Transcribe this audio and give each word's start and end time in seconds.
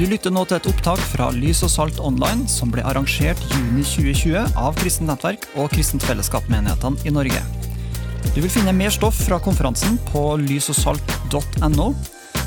Du 0.00 0.06
lytter 0.08 0.32
nå 0.32 0.46
til 0.48 0.56
et 0.56 0.64
opptak 0.64 1.00
fra 1.10 1.26
Lys 1.36 1.58
og 1.66 1.68
Salt 1.68 1.98
Online, 2.00 2.46
som 2.48 2.70
ble 2.72 2.80
arrangert 2.88 3.40
juni 3.52 3.82
2020 3.84 4.54
av 4.56 4.78
Kristent 4.80 5.10
Nettverk 5.10 5.42
og 5.60 5.66
Kristent 5.74 6.06
Fellesskap-menighetene 6.08 7.04
i 7.04 7.12
Norge. 7.12 7.42
Du 8.32 8.38
vil 8.40 8.48
finne 8.48 8.72
mer 8.72 8.94
stoff 8.96 9.18
fra 9.26 9.36
konferansen 9.44 9.98
på 10.08 10.22
lysogsalt.no. 10.40 11.90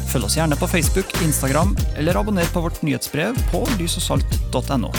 Følg 0.10 0.26
oss 0.26 0.40
gjerne 0.40 0.58
på 0.58 0.72
Facebook, 0.72 1.14
Instagram 1.22 1.76
eller 1.94 2.18
abonner 2.18 2.50
på 2.50 2.66
vårt 2.66 2.82
nyhetsbrev 2.82 3.38
på 3.54 3.62
lysogsalt.no. 3.78 4.90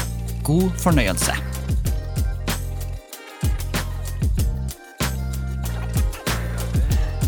God 0.46 0.70
fornøyelse. 0.78 1.34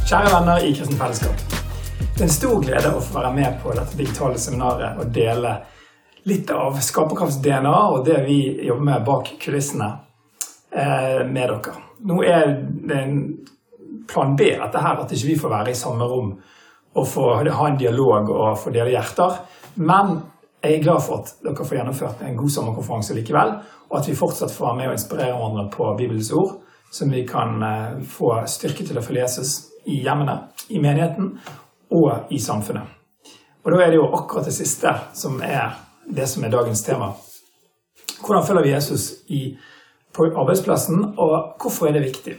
Kjære 0.07 0.31
venner 0.39 0.63
i 0.63 0.71
Kristent 0.71 1.03
Fellesskap. 1.03 1.56
Det 2.17 2.23
er 2.23 2.29
en 2.31 2.33
stor 2.33 2.63
glede 2.65 2.91
å 2.97 3.01
få 3.05 3.19
være 3.19 3.31
med 3.37 3.57
på 3.61 3.75
dette 3.77 3.97
digitale 3.99 4.39
seminaret 4.41 4.97
og 5.03 5.11
dele 5.13 5.51
litt 6.25 6.49
av 6.49 6.79
Skaperkrafts-DNA 6.81 7.73
og 7.93 8.07
det 8.07 8.23
vi 8.25 8.39
jobber 8.65 8.87
med 8.87 9.03
bak 9.05 9.29
kulissene 9.43 9.89
eh, 10.73 11.21
med 11.29 11.53
dere. 11.53 11.75
Nå 12.09 12.17
er 12.25 12.55
det 12.89 13.01
en 13.03 13.19
plan 14.09 14.33
B 14.33 14.47
dette 14.49 14.81
her, 14.81 15.03
at 15.03 15.13
ikke 15.13 15.29
vi 15.29 15.35
får 15.43 15.53
være 15.59 15.75
i 15.75 15.77
samme 15.77 16.07
rom 16.09 16.31
og 16.97 17.11
få 17.11 17.27
ha 17.45 17.69
en 17.69 17.77
dialog 17.83 18.33
og 18.33 18.57
få 18.63 18.73
dele 18.73 18.95
hjerter. 18.95 19.37
Men 19.85 20.17
jeg 20.65 20.79
er 20.79 20.87
glad 20.87 21.05
for 21.05 21.21
at 21.21 21.35
dere 21.45 21.69
får 21.69 21.81
gjennomført 21.83 22.25
en 22.25 22.41
god 22.41 22.57
sommerkonferanse 22.57 23.19
likevel, 23.19 23.55
og 23.91 24.01
at 24.01 24.09
vi 24.09 24.17
fortsatt 24.17 24.57
får 24.57 24.71
være 24.71 24.81
med 24.81 24.89
og 24.95 24.97
inspirere 24.97 25.37
hverandre 25.37 25.67
på 25.77 25.93
Bibelens 26.01 26.33
ord, 26.33 26.57
som 26.89 27.13
vi 27.13 27.27
kan 27.29 27.61
eh, 27.61 28.03
få 28.09 28.33
styrke 28.49 28.89
til 28.89 28.97
å 28.97 29.05
få 29.05 29.21
leses 29.21 29.55
i 29.85 30.01
hjemmene, 30.01 30.41
i 30.73 30.81
menigheten 30.81 31.35
og 31.91 32.31
i 32.31 32.39
samfunnet. 32.39 32.83
Og 33.65 33.73
da 33.73 33.83
er 33.83 33.91
det 33.91 33.99
jo 33.99 34.11
akkurat 34.15 34.47
det 34.47 34.55
siste 34.55 34.93
som 35.15 35.41
er 35.43 35.75
det 36.07 36.27
som 36.31 36.45
er 36.45 36.53
dagens 36.55 36.83
tema. 36.87 37.13
Hvordan 38.21 38.47
følger 38.47 38.63
vi 38.63 38.73
Jesus 38.73 39.13
i, 39.27 39.41
på 40.15 40.31
arbeidsplassen, 40.31 41.05
og 41.17 41.57
hvorfor 41.61 41.87
er 41.87 41.93
det 41.93 42.07
viktig? 42.07 42.37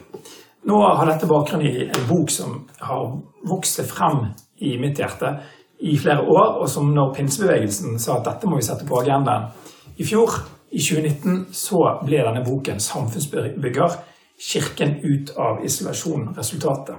Nå 0.68 0.80
har 0.82 1.06
dette 1.08 1.28
bakgrunn 1.28 1.64
i 1.68 1.86
en 1.86 2.08
bok 2.10 2.32
som 2.32 2.62
har 2.80 3.12
vokst 3.48 3.84
frem 3.88 4.26
i 4.58 4.78
mitt 4.82 5.00
hjerte 5.00 5.36
i 5.80 5.98
flere 6.00 6.22
år, 6.22 6.58
og 6.62 6.70
som 6.70 6.90
når 6.96 7.14
pinsebevegelsen 7.16 8.00
sa 8.00 8.18
at 8.18 8.26
dette 8.26 8.50
må 8.50 8.58
vi 8.58 8.66
sette 8.66 8.88
på 8.88 9.02
agendaen 9.02 9.52
i 9.98 10.06
fjor, 10.08 10.34
i 10.72 10.82
2019, 10.84 11.46
så 11.56 11.84
ble 12.06 12.24
denne 12.26 12.44
boken 12.46 12.80
'Samfunnsbygger'. 12.80 13.98
Kirken 14.38 14.96
ut 15.04 15.32
av 15.38 15.64
isolasjon. 15.66 16.36
Resultatet. 16.38 16.96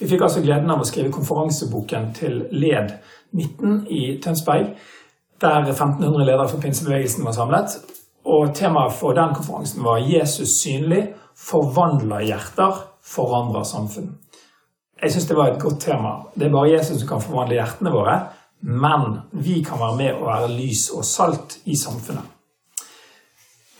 Vi 0.00 0.08
fikk 0.08 0.22
altså 0.24 0.40
gleden 0.40 0.70
av 0.72 0.80
å 0.80 0.88
skrive 0.88 1.12
konferanseboken 1.12 2.06
til 2.16 2.38
LED 2.56 2.94
19 3.36 3.82
i 3.92 4.04
Tønsberg, 4.24 4.70
der 5.40 5.58
1500 5.66 6.24
ledere 6.24 6.48
for 6.48 6.62
pinsebevegelsen 6.62 7.26
var 7.26 7.36
samlet. 7.36 7.76
Og 8.24 8.54
Temaet 8.56 8.96
for 8.96 9.12
den 9.16 9.34
konferansen 9.36 9.84
var 9.84 10.00
'Jesus 10.00 10.56
synlig 10.62 11.02
forvandler 11.36 12.20
hjerter, 12.20 12.80
forandrer 13.04 13.62
samfunn'. 13.62 14.16
Jeg 15.02 15.12
syns 15.12 15.26
det 15.26 15.36
var 15.36 15.48
et 15.48 15.60
godt 15.60 15.80
tema. 15.80 16.26
Det 16.34 16.46
er 16.46 16.52
bare 16.52 16.70
Jesus 16.70 17.00
som 17.00 17.08
kan 17.08 17.20
forvandle 17.20 17.54
hjertene 17.54 17.90
våre, 17.90 18.20
men 18.62 19.20
vi 19.32 19.62
kan 19.62 19.78
være 19.78 19.96
med 19.96 20.12
og 20.14 20.26
være 20.26 20.48
lys 20.48 20.90
og 20.90 21.04
salt 21.04 21.58
i 21.64 21.76
samfunnet. 21.76 22.24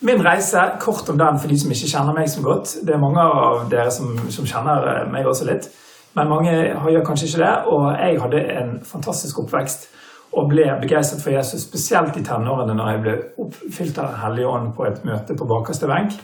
Min 0.00 0.24
reise, 0.24 0.60
kort 0.80 1.08
om 1.08 1.18
den 1.18 1.38
for 1.40 1.48
de 1.48 1.60
som 1.60 1.70
ikke 1.70 1.88
kjenner 1.88 2.12
meg 2.12 2.30
så 2.30 2.42
godt. 2.42 2.77
Det 2.86 2.94
er 2.94 2.98
mange 2.98 3.20
av 3.20 3.70
dere 3.70 3.90
som, 3.90 4.30
som 4.30 4.46
kjenner 4.46 5.10
meg 5.12 5.27
også 5.27 5.44
litt. 5.44 5.68
Men 6.14 6.28
mange 6.28 6.53
gjør 6.91 7.05
kanskje 7.06 7.27
ikke 7.28 7.42
det. 7.44 7.55
Og 7.70 7.86
jeg 7.98 8.20
hadde 8.20 8.44
en 8.61 8.72
fantastisk 8.84 9.39
oppvekst 9.44 9.89
og 10.33 10.48
ble 10.50 10.67
begeistret 10.83 11.22
for 11.22 11.34
Jesus, 11.34 11.67
spesielt 11.67 12.17
i 12.17 12.25
tenårene 12.25 12.75
når 12.75 12.91
jeg 12.91 13.02
ble 13.05 13.17
oppfylt 13.42 13.98
av 13.98 14.12
Den 14.12 14.23
hellige 14.24 14.48
ånd 14.48 14.73
på 14.77 14.86
et 14.86 15.05
møte 15.05 15.34
på 15.34 15.48
bakerste 15.51 15.90
benk 15.90 16.14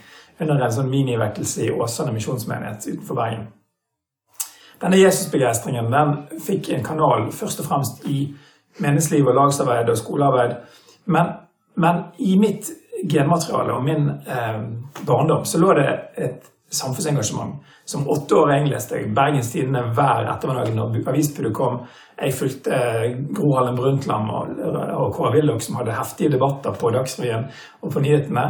under 0.40 0.60
en 0.62 0.72
sånn 0.72 0.90
minivekkelse 0.92 1.64
i 1.64 1.72
Åsane 1.72 2.12
misjonsmenighet 2.14 2.86
utenfor 2.86 3.18
Bergen. 3.18 3.46
Denne 4.82 4.98
Jesusbegeistringen 5.00 5.88
den 5.90 6.16
fikk 6.44 6.68
en 6.74 6.84
kanal 6.84 7.30
først 7.32 7.62
og 7.62 7.68
fremst 7.70 8.04
i 8.06 8.26
menneskeliv 8.84 9.30
og 9.30 9.38
lagsarbeid 9.38 9.88
og 9.88 9.98
skolearbeid. 9.98 10.58
Men, 11.06 11.32
men 11.80 12.02
i 12.18 12.36
mitt 12.38 12.68
genmateriale 13.08 13.72
og 13.72 13.84
min 13.84 14.10
eh, 14.10 14.60
barndom 15.06 15.44
så 15.48 15.58
lå 15.62 15.72
det 15.78 15.88
et 16.16 16.52
samfunnsengasjement. 16.70 17.56
Som 17.86 18.08
åtteåring 18.10 18.66
leste 18.66 18.98
jeg 18.98 19.12
Bergens 19.14 19.52
Tidende 19.52 19.84
hver 19.94 20.26
ettermiddag 20.32 20.72
når 20.74 21.04
avisbudet 21.06 21.52
kom. 21.54 21.84
Jeg 22.18 22.34
fulgte 22.34 22.74
eh, 22.74 23.12
Gro 23.30 23.52
Harlem 23.54 23.76
Brundtland 23.78 24.32
og, 24.32 25.12
Kåre 25.14 25.36
Willoch, 25.36 25.62
som 25.62 25.78
hadde 25.78 25.94
heftige 25.94 26.32
debatter 26.34 26.74
på 26.74 26.90
Dagsrevyen 26.90 27.46
og 27.82 27.92
på 27.94 28.02
nyhetene. 28.02 28.48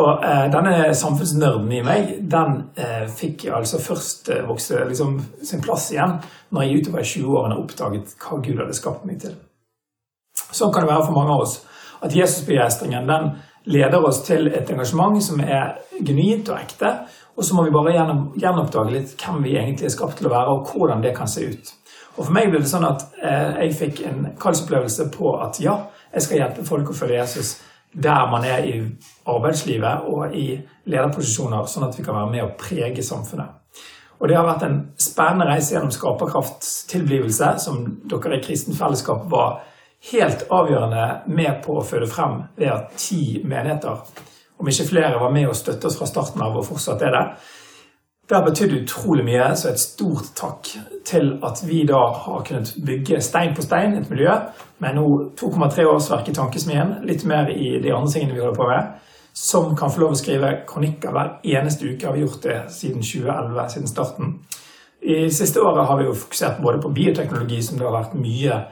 Og 0.00 0.24
eh, 0.24 0.46
denne 0.54 0.94
samfunnsnerden 0.94 1.68
i 1.74 1.82
meg, 1.84 2.14
den 2.30 2.56
eh, 2.78 3.04
fikk 3.10 3.48
altså 3.52 3.82
først 3.82 4.30
eh, 4.30 4.44
vokse 4.48 4.84
liksom, 4.88 5.16
sin 5.44 5.60
plass 5.64 5.90
igjen 5.90 6.16
når 6.54 6.66
jeg 6.66 6.80
utover 6.80 7.02
i 7.02 7.08
20-årene 7.10 7.58
oppdaget 7.58 8.14
hva 8.22 8.38
Gud 8.38 8.62
hadde 8.62 8.78
skapt 8.78 9.04
meg 9.08 9.18
til. 9.24 9.34
Sånn 10.54 10.72
kan 10.72 10.86
det 10.86 10.92
være 10.92 11.08
for 11.08 11.18
mange 11.18 11.34
av 11.34 11.44
oss. 11.44 11.58
At 12.00 12.14
Jesusbegeistringen 12.16 13.10
den 13.10 13.32
leder 13.64 14.04
oss 14.06 14.22
til 14.26 14.48
et 14.48 14.70
engasjement 14.70 15.20
som 15.22 15.40
er 15.40 15.76
genuint 16.00 16.48
og 16.48 16.60
ekte. 16.60 16.94
Og 17.36 17.44
så 17.44 17.56
må 17.56 17.64
vi 17.64 17.74
bare 17.74 17.94
gjenoppdage 17.94 18.94
litt 18.94 19.14
hvem 19.20 19.42
vi 19.44 19.56
egentlig 19.56 19.88
er 19.88 19.94
skapt 19.94 20.18
til 20.18 20.28
å 20.28 20.34
være, 20.34 20.54
og 20.54 20.72
hvordan 20.72 21.04
det 21.04 21.14
kan 21.16 21.28
se 21.30 21.46
ut. 21.48 21.72
Og 22.16 22.26
For 22.26 22.34
meg 22.36 22.50
ble 22.50 22.60
det 22.60 22.68
sånn 22.68 22.84
at 22.84 23.06
eh, 23.22 23.62
jeg 23.64 23.76
fikk 23.78 24.02
en 24.08 24.26
kallsopplevelse 24.40 25.08
på 25.14 25.36
at 25.40 25.60
ja, 25.62 25.76
jeg 26.12 26.26
skal 26.26 26.42
hjelpe 26.42 26.66
folk 26.68 26.90
å 26.90 26.96
følge 26.96 27.20
Jesus 27.20 27.54
der 27.90 28.28
man 28.30 28.44
er 28.46 28.66
i 28.68 28.74
arbeidslivet 29.26 30.04
og 30.10 30.34
i 30.36 30.52
lederposisjoner, 30.90 31.64
sånn 31.66 31.88
at 31.88 31.96
vi 31.98 32.04
kan 32.06 32.14
være 32.14 32.30
med 32.30 32.44
og 32.44 32.52
prege 32.60 33.02
samfunnet. 33.02 33.56
Og 34.20 34.28
Det 34.28 34.36
har 34.36 34.44
vært 34.44 34.66
en 34.66 34.80
spennende 35.00 35.48
reise 35.48 35.74
gjennom 35.74 35.90
skaperkraftstilblivelse, 35.94 37.54
som 37.64 37.80
dere 38.04 38.36
i 38.36 38.42
Kristent 38.44 38.76
Fellesskap 38.78 39.24
var 39.32 39.62
helt 40.12 40.46
avgjørende 40.50 41.06
med 41.26 41.62
på 41.64 41.76
å 41.78 41.84
føde 41.84 42.08
frem 42.08 42.42
ved 42.56 42.72
at 42.72 42.92
ti 42.96 43.40
menigheter, 43.44 44.00
om 44.60 44.68
ikke 44.68 44.88
flere, 44.88 45.20
var 45.20 45.32
med 45.32 45.48
og 45.48 45.56
støtte 45.56 45.88
oss 45.88 45.98
fra 45.98 46.08
starten 46.08 46.42
av 46.44 46.56
og 46.56 46.66
fortsatt 46.68 47.02
er 47.04 47.16
det. 47.16 47.24
Det 48.30 48.36
har 48.36 48.44
betydd 48.46 48.74
utrolig 48.76 49.24
mye, 49.26 49.48
så 49.58 49.72
et 49.72 49.80
stort 49.82 50.28
takk 50.38 50.68
til 51.08 51.32
at 51.42 51.62
vi 51.66 51.80
da 51.88 51.98
har 52.14 52.44
kunnet 52.46 52.76
bygge 52.86 53.18
stein 53.26 53.56
på 53.56 53.64
stein 53.64 53.96
et 53.98 54.10
miljø 54.12 54.36
med 54.80 54.94
nå 54.96 55.06
2,3 55.40 55.86
årsverk 55.90 56.30
i 56.30 56.34
Tankesmien, 56.36 57.00
litt 57.08 57.24
mer 57.26 57.50
i 57.50 57.80
de 57.82 57.90
andre 57.90 58.12
tingene 58.12 58.36
vi 58.36 58.44
holder 58.44 58.60
på 58.60 58.68
med, 58.70 58.92
som 59.34 59.74
kan 59.76 59.90
få 59.90 60.04
lov 60.04 60.14
å 60.14 60.20
skrive 60.20 60.52
kronikker 60.68 61.12
hver 61.14 61.32
eneste 61.56 61.90
uke. 61.90 62.06
Har 62.06 62.14
vi 62.14 62.22
gjort 62.22 62.46
det 62.46 62.58
siden 62.76 63.02
2011, 63.02 63.66
siden 63.74 63.90
starten. 63.90 64.32
I 65.00 65.26
siste 65.32 65.62
året 65.64 65.88
har 65.88 65.98
vi 65.98 66.06
jo 66.06 66.16
fokusert 66.22 66.62
både 66.62 66.80
på 66.82 66.92
bioteknologi, 66.94 67.62
som 67.64 67.78
det 67.80 67.88
har 67.88 67.98
vært 67.98 68.18
mye 68.20 68.62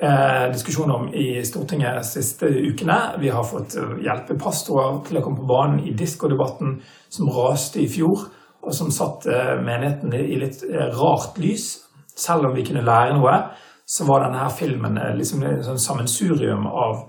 eh, 0.00 0.52
diskusjon 0.52 0.90
om 0.90 1.14
i 1.14 1.44
Stortinget 1.44 1.94
de 1.94 2.04
siste 2.04 2.46
ukene. 2.46 2.98
Vi 3.18 3.28
har 3.28 3.44
fått 3.44 3.76
eh, 3.76 3.98
hjelpe 4.04 4.38
pastorer 4.40 5.00
til 5.06 5.18
å 5.18 5.24
komme 5.24 5.40
på 5.40 5.48
banen 5.48 5.84
i 5.86 5.94
diskodebatten 5.96 6.80
som 7.08 7.30
raste 7.32 7.80
i 7.82 7.88
fjor, 7.90 8.26
og 8.62 8.74
som 8.74 8.90
satte 8.94 9.32
eh, 9.32 9.54
menigheten 9.62 10.14
i 10.16 10.40
litt 10.40 10.64
eh, 10.68 10.90
rart 10.96 11.38
lys. 11.42 11.70
Selv 12.16 12.48
om 12.48 12.56
vi 12.56 12.64
kunne 12.66 12.84
lære 12.84 13.16
noe, 13.16 13.38
så 13.86 14.06
var 14.08 14.24
denne 14.24 14.40
her 14.40 14.50
filmen 14.50 14.98
liksom 15.14 15.44
et 15.46 15.64
sånn 15.66 15.78
sammensurium 15.78 16.64
av 16.66 17.04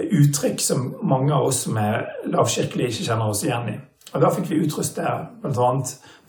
uttrykk 0.00 0.62
som 0.62 0.86
mange 1.02 1.34
av 1.34 1.48
oss 1.50 1.64
som 1.66 1.76
er 1.82 2.06
lavkirkelige, 2.30 2.94
ikke 2.94 3.08
kjenner 3.10 3.32
oss 3.34 3.42
igjen 3.44 3.68
i. 3.68 3.74
Og 4.14 4.22
Da 4.22 4.30
fikk 4.32 4.48
vi 4.48 4.62
utruste 4.64 5.02
bl.a. 5.42 5.68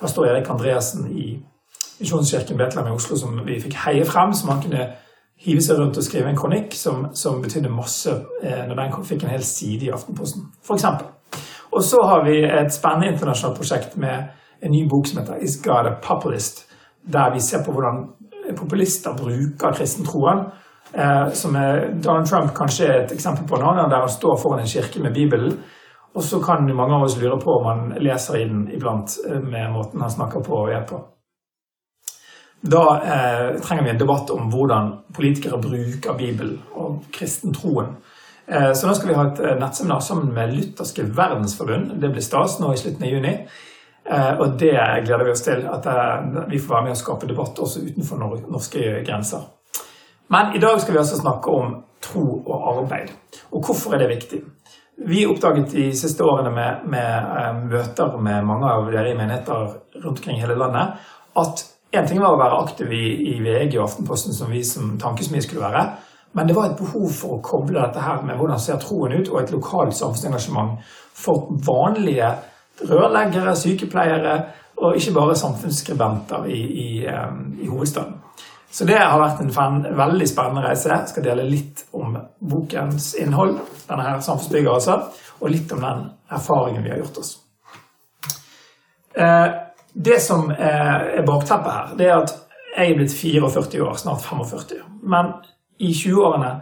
pastor 0.02 0.28
Erik 0.28 0.50
Andreassen 0.50 1.08
i 1.14 1.38
Misjonskirken 2.02 2.58
Betlehem 2.58 2.90
i 2.90 2.96
Oslo, 2.98 3.16
som 3.18 3.38
vi 3.46 3.62
fikk 3.62 3.78
heie 3.86 4.06
frem, 4.10 4.34
som 4.34 4.50
han 4.50 4.62
kunne 4.66 4.90
hive 5.42 5.62
seg 5.64 5.80
rundt 5.80 5.98
og 5.98 6.06
skrive 6.06 6.30
en 6.30 6.38
kronikk 6.38 6.76
som, 6.78 7.08
som 7.18 7.42
betydde 7.42 7.72
masse 7.74 8.14
eh, 8.44 8.64
når 8.68 8.78
den 8.78 9.08
fikk 9.08 9.26
en 9.26 9.34
hel 9.34 9.46
side 9.46 9.88
i 9.88 9.94
Aftenposten, 9.94 10.50
f.eks. 10.62 10.86
Og 11.72 11.84
så 11.88 12.02
har 12.04 12.26
vi 12.28 12.42
et 12.44 12.74
spennende 12.74 13.14
internasjonalt 13.14 13.58
prosjekt 13.58 13.96
med 13.98 14.32
en 14.62 14.72
ny 14.72 14.84
bok 14.90 15.08
som 15.08 15.22
heter 15.22 15.40
'Is 15.42 15.62
God 15.64 15.88
a 15.88 15.96
Populist?', 16.04 16.66
der 17.14 17.34
vi 17.34 17.40
ser 17.40 17.64
på 17.66 17.72
hvordan 17.72 18.10
populister 18.58 19.16
bruker 19.18 19.74
kristentroen. 19.74 20.46
Eh, 20.94 21.34
som 21.34 21.56
er 21.56 21.94
Donald 22.04 22.28
Trump 22.28 22.52
kanskje 22.56 22.86
er 22.86 23.04
et 23.04 23.12
eksempel 23.12 23.48
på 23.48 23.58
noe, 23.58 23.90
der 23.90 24.00
han 24.00 24.10
står 24.10 24.38
foran 24.42 24.60
en 24.60 24.68
kirke 24.68 25.00
med 25.00 25.14
Bibelen. 25.14 25.60
Og 26.16 26.24
så 26.24 26.40
kan 26.44 26.76
mange 26.76 26.96
av 26.96 27.04
oss 27.04 27.18
lure 27.22 27.40
på 27.40 27.52
om 27.60 27.66
han 27.66 27.94
leser 28.04 28.36
i 28.36 28.48
den 28.48 28.68
iblant 28.76 29.18
eh, 29.30 29.40
med 29.40 29.72
måten 29.72 30.02
han 30.02 30.12
snakker 30.12 30.44
på 30.44 30.54
og 30.54 30.74
er 30.74 30.84
på. 30.88 31.00
Da 32.62 33.02
eh, 33.02 33.62
trenger 33.62 33.84
vi 33.84 33.90
en 33.90 33.98
debatt 33.98 34.30
om 34.30 34.50
hvordan 34.54 34.92
politikere 35.16 35.58
bruker 35.62 36.14
Bibelen 36.18 36.60
og 36.78 37.08
kristentroen. 37.14 37.96
Eh, 38.46 38.74
så 38.74 38.88
nå 38.88 38.94
skal 38.94 39.10
vi 39.10 39.18
ha 39.18 39.26
et 39.32 39.42
eh, 39.42 39.58
nettseminar 39.58 40.04
sammen 40.06 40.30
med 40.36 40.54
Lutherske 40.54 41.08
verdensforbund. 41.18 41.96
Det 42.02 42.12
blir 42.14 42.26
stas 42.26 42.60
nå 42.62 42.74
i 42.74 42.78
slutten 42.78 43.08
av 43.08 43.16
juni. 43.16 43.34
Eh, 44.06 44.34
og 44.38 44.60
det 44.62 44.76
gleder 45.08 45.26
vi 45.26 45.34
oss 45.34 45.46
til. 45.46 45.66
At 45.74 45.90
eh, 45.90 46.46
vi 46.52 46.62
får 46.62 46.76
være 46.76 46.86
med 46.90 46.96
og 46.96 47.02
skape 47.02 47.30
debatt 47.30 47.64
også 47.66 47.82
utenfor 47.88 48.22
norske 48.22 48.94
grenser. 49.08 49.50
Men 50.32 50.54
i 50.56 50.62
dag 50.62 50.78
skal 50.82 50.94
vi 50.94 51.02
altså 51.02 51.18
snakke 51.18 51.52
om 51.52 51.76
tro 52.02 52.26
og 52.46 52.70
arbeid. 52.76 53.10
Og 53.52 53.66
hvorfor 53.66 53.94
er 53.96 54.04
det 54.04 54.14
viktig? 54.14 54.44
Vi 55.08 55.26
oppdaget 55.26 55.74
de 55.74 55.90
siste 55.98 56.24
årene 56.24 56.54
med, 56.54 56.86
med 56.94 57.10
eh, 57.42 57.62
møter 57.74 58.18
med 58.22 58.46
mange 58.46 58.70
av 58.70 58.90
dere 58.94 59.16
i 59.16 59.18
menigheter 59.18 59.78
rundt 59.98 60.18
omkring 60.20 60.42
hele 60.42 60.58
landet, 60.62 61.00
at 61.42 61.71
en 61.92 62.08
ting 62.08 62.22
var 62.22 62.36
å 62.36 62.40
være 62.40 62.62
aktiv 62.64 62.92
i, 62.96 63.06
i 63.34 63.36
VG 63.44 63.76
og 63.78 63.86
Aftenposten, 63.90 64.34
som 64.36 64.52
vi 64.52 64.64
som 64.64 64.96
tankesmie 65.02 65.44
skulle 65.44 65.66
være. 65.66 65.84
Men 66.34 66.48
det 66.48 66.56
var 66.56 66.70
et 66.70 66.80
behov 66.80 67.10
for 67.12 67.36
å 67.36 67.42
koble 67.44 67.82
dette 67.82 68.04
her 68.04 68.22
med 68.24 68.40
hvordan 68.40 68.60
ser 68.64 68.80
troen 68.80 69.18
ut, 69.18 69.30
og 69.30 69.42
et 69.42 69.52
lokalt 69.52 69.96
samfunnsengasjement 69.98 70.80
for 71.18 71.52
vanlige 71.68 72.30
rørleggere, 72.88 73.56
sykepleiere 73.60 74.36
og 74.82 74.96
ikke 74.98 75.14
bare 75.14 75.36
samfunnsskribenter 75.38 76.48
i, 76.50 76.62
i, 76.86 76.88
i 77.62 77.68
hovedstaden. 77.68 78.16
Så 78.72 78.88
det 78.88 78.96
har 78.96 79.20
vært 79.20 79.42
en 79.44 79.52
fan, 79.52 79.82
veldig 79.84 80.28
spennende 80.32 80.64
reise. 80.64 80.88
Jeg 80.90 81.12
skal 81.12 81.26
dele 81.26 81.44
litt 81.44 81.84
om 81.92 82.16
bokens 82.40 83.12
innhold, 83.20 83.58
denne 83.90 84.06
her 84.08 84.22
samfunnsbygger 84.24 84.72
altså, 84.72 84.96
og 85.42 85.52
litt 85.52 85.74
om 85.76 85.84
den 85.84 86.06
erfaringen 86.32 86.86
vi 86.86 86.94
har 86.94 87.02
gjort 87.02 87.20
oss. 87.20 87.34
Eh, 89.12 89.48
det 89.94 90.20
som 90.24 90.50
er 90.52 91.22
bakteppet 91.28 91.74
her, 91.74 91.92
det 91.98 92.08
er 92.08 92.22
at 92.22 92.36
jeg 92.78 92.92
er 92.92 92.98
blitt 93.00 93.14
44 93.14 93.84
år, 93.84 93.98
snart 94.00 94.24
45. 94.24 94.80
Men 95.04 95.34
i 95.80 95.92
20-årene 95.92 96.54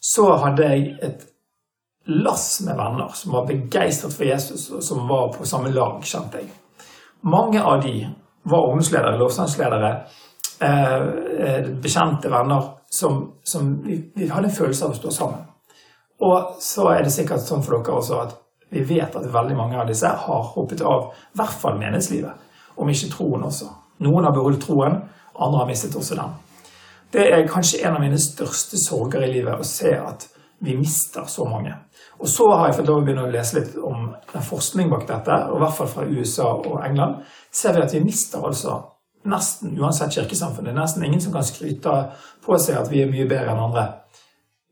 så 0.00 0.28
hadde 0.44 0.68
jeg 0.70 0.94
et 1.02 1.26
lass 2.10 2.60
med 2.64 2.78
venner 2.78 3.10
som 3.14 3.34
var 3.34 3.48
begeistret 3.48 4.14
for 4.14 4.24
Jesus, 4.24 4.70
og 4.70 4.84
som 4.84 5.08
var 5.08 5.32
på 5.34 5.46
samme 5.46 5.72
lag, 5.74 5.98
kjente 6.06 6.42
jeg. 6.42 6.50
Mange 7.26 7.60
av 7.62 7.82
de 7.82 7.94
var 8.48 8.70
ungdomsledere, 8.70 9.18
lovsangsledere, 9.20 9.90
Eh, 10.60 10.96
eh, 11.38 11.66
bekjente 11.66 12.28
venner 12.28 12.62
som, 12.90 13.32
som 13.42 13.82
vi, 13.82 14.12
vi, 14.14 14.28
hadde 14.28 14.48
en 14.48 14.54
følelse 14.54 14.84
av 14.84 14.92
å 14.92 14.98
stå 14.98 15.12
sammen. 15.14 15.46
Og 16.20 16.58
så 16.60 16.84
er 16.92 17.06
det 17.06 17.12
sikkert 17.14 17.46
sånn 17.46 17.62
for 17.64 17.78
dere 17.78 17.94
også 17.96 18.18
at 18.20 18.34
vi 18.68 18.82
vet 18.84 19.16
at 19.16 19.30
veldig 19.32 19.56
mange 19.56 19.78
av 19.80 19.88
disse 19.88 20.10
har 20.24 20.50
hoppet 20.52 20.82
av 20.84 21.14
i 21.14 21.40
hvert 21.40 21.56
fall 21.62 21.78
menighetslivet, 21.80 22.49
om 22.76 22.88
ikke 22.88 23.10
troen 23.12 23.46
også. 23.48 23.68
Noen 24.04 24.24
har 24.24 24.34
beholdt 24.34 24.62
troen, 24.64 25.00
andre 25.34 25.62
har 25.62 25.68
mistet 25.68 25.96
også 25.96 26.18
den. 26.18 26.36
Det 27.10 27.26
er 27.26 27.48
kanskje 27.48 27.82
en 27.84 27.96
av 27.96 28.02
mine 28.02 28.18
største 28.20 28.78
sorger 28.78 29.24
i 29.26 29.32
livet 29.32 29.58
å 29.58 29.66
se 29.66 29.96
at 29.98 30.28
vi 30.60 30.76
mister 30.76 31.24
så 31.26 31.46
mange. 31.48 31.72
Og 32.20 32.28
så 32.28 32.46
har 32.52 32.68
jeg 32.68 32.76
fått 32.76 32.90
lov 32.90 33.00
å 33.00 33.04
begynne 33.04 33.24
å 33.24 33.32
lese 33.32 33.56
litt 33.56 33.76
om 33.80 34.10
forskning 34.44 34.90
bak 34.92 35.06
dette, 35.08 35.36
og 35.48 35.56
i 35.56 35.62
hvert 35.64 35.76
fall 35.78 35.88
fra 35.88 36.04
USA 36.04 36.50
og 36.52 36.82
England. 36.84 37.22
ser 37.50 37.74
vi 37.74 37.82
at 37.82 37.94
vi 37.94 38.04
mister 38.04 38.44
altså 38.46 38.76
nesten 39.24 39.78
uansett 39.80 40.14
kirkesamfunn. 40.14 40.64
Det 40.64 40.74
er 40.74 40.80
nesten 40.80 41.04
ingen 41.04 41.20
som 41.20 41.32
kan 41.32 41.44
skryte 41.44 41.96
på 42.44 42.58
seg 42.58 42.76
at 42.76 42.90
vi 42.92 43.02
er 43.02 43.10
mye 43.10 43.28
bedre 43.28 43.54
enn 43.54 43.64
andre. 43.64 43.86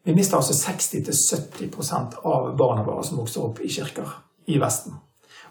Vi 0.04 0.14
mister 0.14 0.38
altså 0.38 0.54
60-70% 0.56 2.20
av 2.24 2.54
barna 2.56 2.84
våre 2.84 3.04
som 3.04 3.18
vokser 3.18 3.44
opp 3.44 3.60
i 3.60 3.72
kirker 3.72 4.12
i 4.46 4.60
Vesten. 4.60 4.94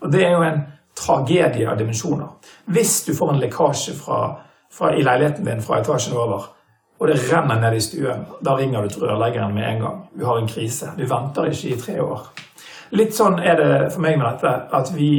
Og 0.01 0.11
det 0.13 0.23
er 0.25 0.33
jo 0.37 0.45
en 0.45 0.63
tragedie 0.97 1.69
av 1.69 1.77
dimensjoner. 1.77 2.27
Hvis 2.73 3.03
du 3.05 3.13
får 3.15 3.33
en 3.33 3.41
lekkasje 3.41 3.95
fra, 3.97 4.21
fra, 4.73 4.93
i 4.95 5.03
leiligheten 5.05 5.45
din 5.45 5.61
fra 5.63 5.81
etasjen 5.81 6.17
over, 6.17 6.49
og 6.97 7.11
det 7.11 7.19
renner 7.29 7.59
ned 7.61 7.77
i 7.77 7.81
stuen, 7.83 8.25
da 8.41 8.55
ringer 8.57 8.83
du 8.83 8.89
til 8.93 9.05
rørleggeren 9.05 9.53
med 9.53 9.67
en 9.69 9.83
gang. 9.83 9.99
Du 10.17 10.25
har 10.25 10.39
en 10.39 10.49
krise. 10.49 10.89
Du 10.97 11.05
venter 11.05 11.51
ikke 11.51 11.75
i 11.75 11.79
tre 11.81 11.99
år. 12.01 12.23
Litt 12.97 13.13
sånn 13.13 13.37
er 13.43 13.59
det 13.59 13.73
for 13.93 14.01
meg 14.01 14.17
med 14.17 14.25
dette 14.25 14.53
at 14.73 14.89
vi, 14.95 15.11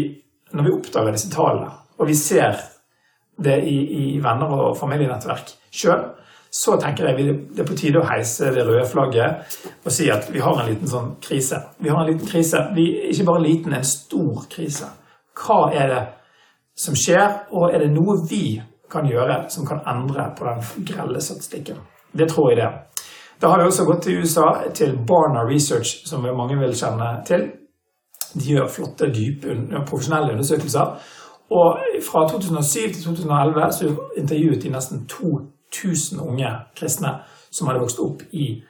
når 0.56 0.66
vi 0.66 0.74
oppdager 0.74 1.14
disse 1.14 1.30
tallene, 1.30 1.70
og 1.98 2.08
vi 2.08 2.16
ser 2.18 2.58
det 3.38 3.60
i, 3.62 3.76
i 3.94 4.04
venner 4.22 4.50
og 4.50 4.78
familienettverk 4.78 5.52
sjøl, 5.70 6.08
så 6.50 6.78
tenker 6.80 7.10
jeg 7.10 7.34
det 7.52 7.62
er 7.62 7.66
på 7.68 7.76
tide 7.76 8.00
å 8.00 8.06
heise 8.08 8.48
det 8.54 8.64
røde 8.64 8.86
flagget 8.88 9.58
og 9.84 9.92
si 9.92 10.08
at 10.10 10.30
vi 10.32 10.40
har 10.40 10.56
en 10.56 10.70
liten 10.70 10.88
sånn 10.88 11.10
krise. 11.22 11.60
Vi 11.78 11.92
har 11.92 12.00
en 12.00 12.08
liten 12.08 12.30
krise. 12.30 12.62
Vi, 12.74 12.86
ikke 13.12 13.26
bare 13.28 13.44
liten, 13.44 13.76
en 13.76 13.84
stor 13.84 14.46
krise. 14.50 14.88
Hva 15.38 15.60
er 15.74 15.92
det 15.92 16.02
som 16.78 16.96
skjer, 16.98 17.46
og 17.54 17.74
er 17.74 17.84
det 17.84 17.92
noe 17.94 18.18
vi 18.28 18.58
kan 18.90 19.06
gjøre 19.06 19.44
som 19.52 19.66
kan 19.68 19.82
endre 19.86 20.30
på 20.38 20.46
den 20.48 20.86
grelle 20.88 21.20
statistikken? 21.20 21.80
Det 22.12 22.28
tror 22.30 22.50
jeg 22.50 22.60
det. 22.60 22.70
Da 23.40 23.52
har 23.52 23.60
vi 23.60 23.68
også 23.68 23.86
gått 23.86 24.02
til 24.02 24.18
USA, 24.22 24.48
til 24.74 24.96
Barna 25.06 25.44
Research, 25.46 26.02
som 26.08 26.26
mange 26.26 26.58
vil 26.58 26.74
kjenne 26.74 27.12
til. 27.26 27.46
De 28.34 28.50
gjør 28.54 28.66
flotte, 28.72 29.12
dype, 29.14 29.54
profesjonelle 29.86 30.34
undersøkelser 30.34 30.98
og 31.50 31.78
fra 32.12 32.28
2007 32.28 32.92
til 32.92 33.04
2011 33.04 33.72
så 33.72 33.94
intervjuet 34.16 34.62
de 34.62 34.70
nesten 34.70 35.06
2000 35.08 36.20
unge 36.20 36.50
kristne 36.76 37.14
som 37.50 37.66
hadde 37.66 37.80
vokst 37.80 38.00
opp 38.04 38.22
i 38.32 38.62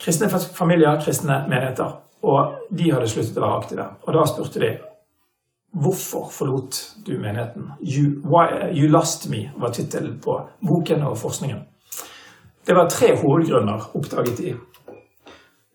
kristne 0.00 0.28
familier, 0.30 1.00
kristne 1.04 1.44
menigheter. 1.48 2.00
Og 2.22 2.54
de 2.78 2.92
hadde 2.92 3.08
sluttet 3.08 3.36
å 3.36 3.44
være 3.44 3.58
aktive. 3.60 3.88
Og 4.06 4.16
da 4.16 4.24
spurte 4.28 4.62
de 4.62 4.70
hvorfor 5.74 6.28
forlot 6.30 6.76
du 7.06 7.18
menigheten? 7.18 7.72
You, 7.80 8.20
why, 8.24 8.70
you 8.72 8.88
Lost 8.88 9.28
Me 9.28 9.50
var 9.56 9.74
tittelen 9.74 10.20
på 10.20 10.38
boken 10.60 11.02
og 11.02 11.18
forskningen. 11.18 11.64
Det 12.66 12.74
var 12.74 12.88
tre 12.88 13.16
hovedgrunner, 13.16 13.90
oppdaget 13.94 14.38
de. 14.38 14.54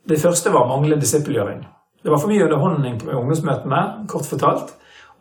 Det 0.10 0.22
første 0.22 0.54
var 0.54 0.68
manglende 0.68 1.04
disippelgjøring. 1.04 1.66
Det 2.04 2.12
var 2.12 2.18
for 2.18 2.32
mye 2.32 2.44
underholdning 2.44 3.00
på 3.00 3.12
ungdomsmøtene, 3.12 3.82
kort 4.08 4.26
fortalt. 4.26 4.74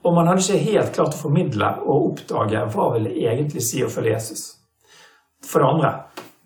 Og 0.06 0.14
man 0.14 0.30
hadde 0.30 0.44
ikke 0.44 0.70
helt 0.70 0.94
klart 0.94 1.16
å 1.16 1.20
formidle 1.20 1.72
og 1.84 2.12
oppdage 2.12 2.62
hva 2.72 2.86
vil 2.94 3.08
det 3.10 3.16
egentlig 3.26 3.64
si 3.66 3.82
å 3.84 3.90
følge 3.92 4.14
Jesus. 4.14 4.44
For 5.44 5.60
det 5.60 5.68
andre, 5.68 5.90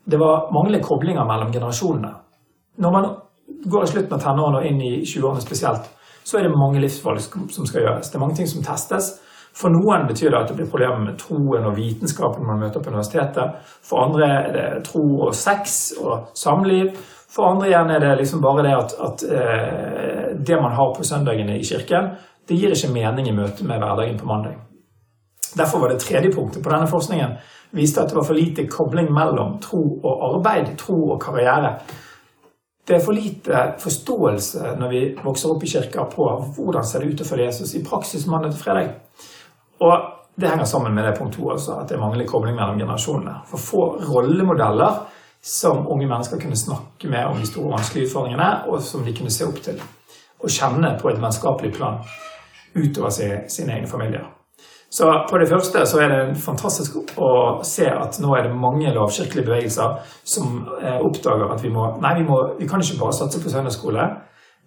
det 0.05 0.19
var 0.19 0.49
manglende 0.55 0.84
koblinger 0.84 1.29
mellom 1.29 1.52
generasjonene. 1.52 2.14
Når 2.82 2.94
man 2.96 3.11
går 3.70 3.84
i 3.84 3.90
slutten 3.93 4.17
av 4.17 4.25
tenårene 4.25 4.62
og 4.62 4.67
inn 4.67 4.81
i 4.82 4.93
20-årene 5.05 5.44
spesielt, 5.44 5.90
så 6.25 6.39
er 6.39 6.47
det 6.47 6.57
mange 6.57 6.81
livsvalg 6.81 7.21
som 7.23 7.67
skal 7.67 7.87
gjøres. 7.87 8.11
Det 8.11 8.19
er 8.19 8.25
mange 8.25 8.39
ting 8.39 8.49
som 8.51 8.65
testes. 8.65 9.13
For 9.53 9.69
noen 9.69 10.07
betyr 10.09 10.31
det 10.33 10.39
at 10.39 10.49
det 10.49 10.57
blir 10.57 10.71
problemer 10.71 11.01
med 11.03 11.19
troen 11.21 11.67
og 11.69 11.77
vitenskapen 11.77 12.47
man 12.49 12.63
møter 12.63 12.81
på 12.81 12.93
universitetet. 12.93 13.59
For 13.85 14.07
andre 14.07 14.29
er 14.29 14.53
det 14.57 14.85
tro 14.89 15.05
og 15.27 15.35
sex 15.37 15.93
og 16.01 16.33
samliv. 16.39 16.95
For 17.33 17.51
andre 17.51 17.69
igjen 17.69 17.93
er 17.93 18.01
det 18.01 18.17
liksom 18.23 18.43
bare 18.45 18.65
det 18.65 18.75
at, 18.77 18.95
at 19.09 19.25
eh, 19.29 20.27
det 20.37 20.61
man 20.61 20.77
har 20.77 20.95
på 20.97 21.05
søndagene 21.05 21.59
i 21.59 21.65
kirken, 21.65 22.15
det 22.49 22.59
gir 22.59 22.75
ikke 22.75 22.93
mening 22.93 23.29
i 23.29 23.37
møte 23.37 23.65
med 23.65 23.81
hverdagen 23.81 24.19
på 24.21 24.29
mandag. 24.29 24.57
Derfor 25.57 25.85
var 25.85 25.93
det 25.93 26.01
tredje 26.01 26.33
punktet 26.33 26.65
på 26.65 26.73
denne 26.73 26.89
forskningen 26.89 27.37
viste 27.73 28.03
at 28.03 28.11
det 28.11 28.17
var 28.17 28.27
for 28.29 28.37
lite 28.37 28.67
kobling 28.69 29.13
mellom 29.13 29.58
tro 29.61 29.81
og 30.05 30.25
arbeid, 30.29 30.75
tro 30.79 30.96
og 31.15 31.20
karriere. 31.23 31.77
Det 32.89 32.96
er 32.96 33.05
for 33.05 33.15
lite 33.15 33.60
forståelse 33.79 34.72
når 34.79 34.91
vi 34.91 35.03
vokser 35.22 35.53
opp 35.53 35.62
i 35.62 35.70
kirka 35.70 36.06
på 36.10 36.27
hvordan 36.56 36.86
ser 36.86 37.05
det 37.05 37.12
ut 37.12 37.22
å 37.22 37.29
følge 37.29 37.46
Jesus 37.46 37.77
i 37.79 37.84
praksis 37.86 38.27
mandag 38.27 38.56
til 38.56 38.65
fredag. 38.65 38.91
Og 39.86 40.08
det 40.34 40.51
henger 40.51 40.67
sammen 40.67 40.94
med 40.94 41.06
det 41.06 41.15
punkt 41.19 41.36
to, 41.36 41.46
altså, 41.53 41.77
at 41.82 41.89
det 41.93 42.01
mangler 42.01 42.27
kobling 42.27 42.56
mellom 42.56 42.81
generasjonene. 42.81 43.36
For 43.46 43.62
få 43.62 43.82
rollemodeller 44.08 45.03
som 45.43 45.86
unge 45.86 46.06
mennesker 46.06 46.41
kunne 46.41 46.58
snakke 46.58 47.10
med 47.10 47.27
om 47.27 47.39
de 47.39 47.46
store 47.46 47.70
vanskelige 47.74 48.08
utfordringene, 48.08 48.51
og 48.67 48.82
som 48.82 49.05
de 49.06 49.15
kunne 49.15 49.31
se 49.31 49.46
opp 49.46 49.62
til 49.62 49.82
og 50.43 50.51
kjenne 50.51 50.96
på 50.98 51.10
et 51.10 51.20
vennskapelig 51.22 51.70
plan 51.77 52.01
utover 52.74 53.12
sine 53.15 53.77
egne 53.77 53.86
familier. 53.86 54.27
Så 54.93 55.08
på 55.31 55.39
det 55.41 55.49
første 55.49 55.87
så 55.89 56.01
er 56.05 56.11
det 56.13 56.41
fantastisk 56.43 56.99
å 57.17 57.31
se 57.65 57.87
at 57.89 58.19
nå 58.20 58.34
er 58.37 58.44
det 58.44 58.56
mange 58.61 58.93
lavkirkelige 58.93 59.46
bevegelser 59.46 59.94
som 60.34 60.67
eh, 60.82 60.99
oppdager 61.01 61.55
at 61.55 61.63
vi 61.65 61.70
må 61.72 61.87
Nei, 62.03 62.19
vi, 62.19 62.27
må, 62.29 62.37
vi 62.58 62.69
kan 62.69 62.82
ikke 62.84 62.99
bare 63.01 63.17
satse 63.17 63.41
på 63.41 63.53
søndagsskole. 63.53 64.05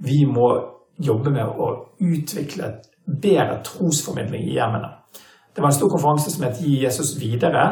Vi 0.02 0.24
må 0.26 0.50
jobbe 0.98 1.30
med 1.30 1.46
å 1.46 1.70
utvikle 2.02 2.72
bedre 3.06 3.60
trosformidling 3.68 4.48
i 4.50 4.56
hjemmene. 4.58 4.90
Det 5.54 5.62
var 5.62 5.70
en 5.70 5.78
stor 5.78 5.94
konferanse 5.94 6.34
som 6.34 6.48
het 6.48 6.58
Gi 6.60 6.80
Jesus 6.82 7.14
videre, 7.22 7.68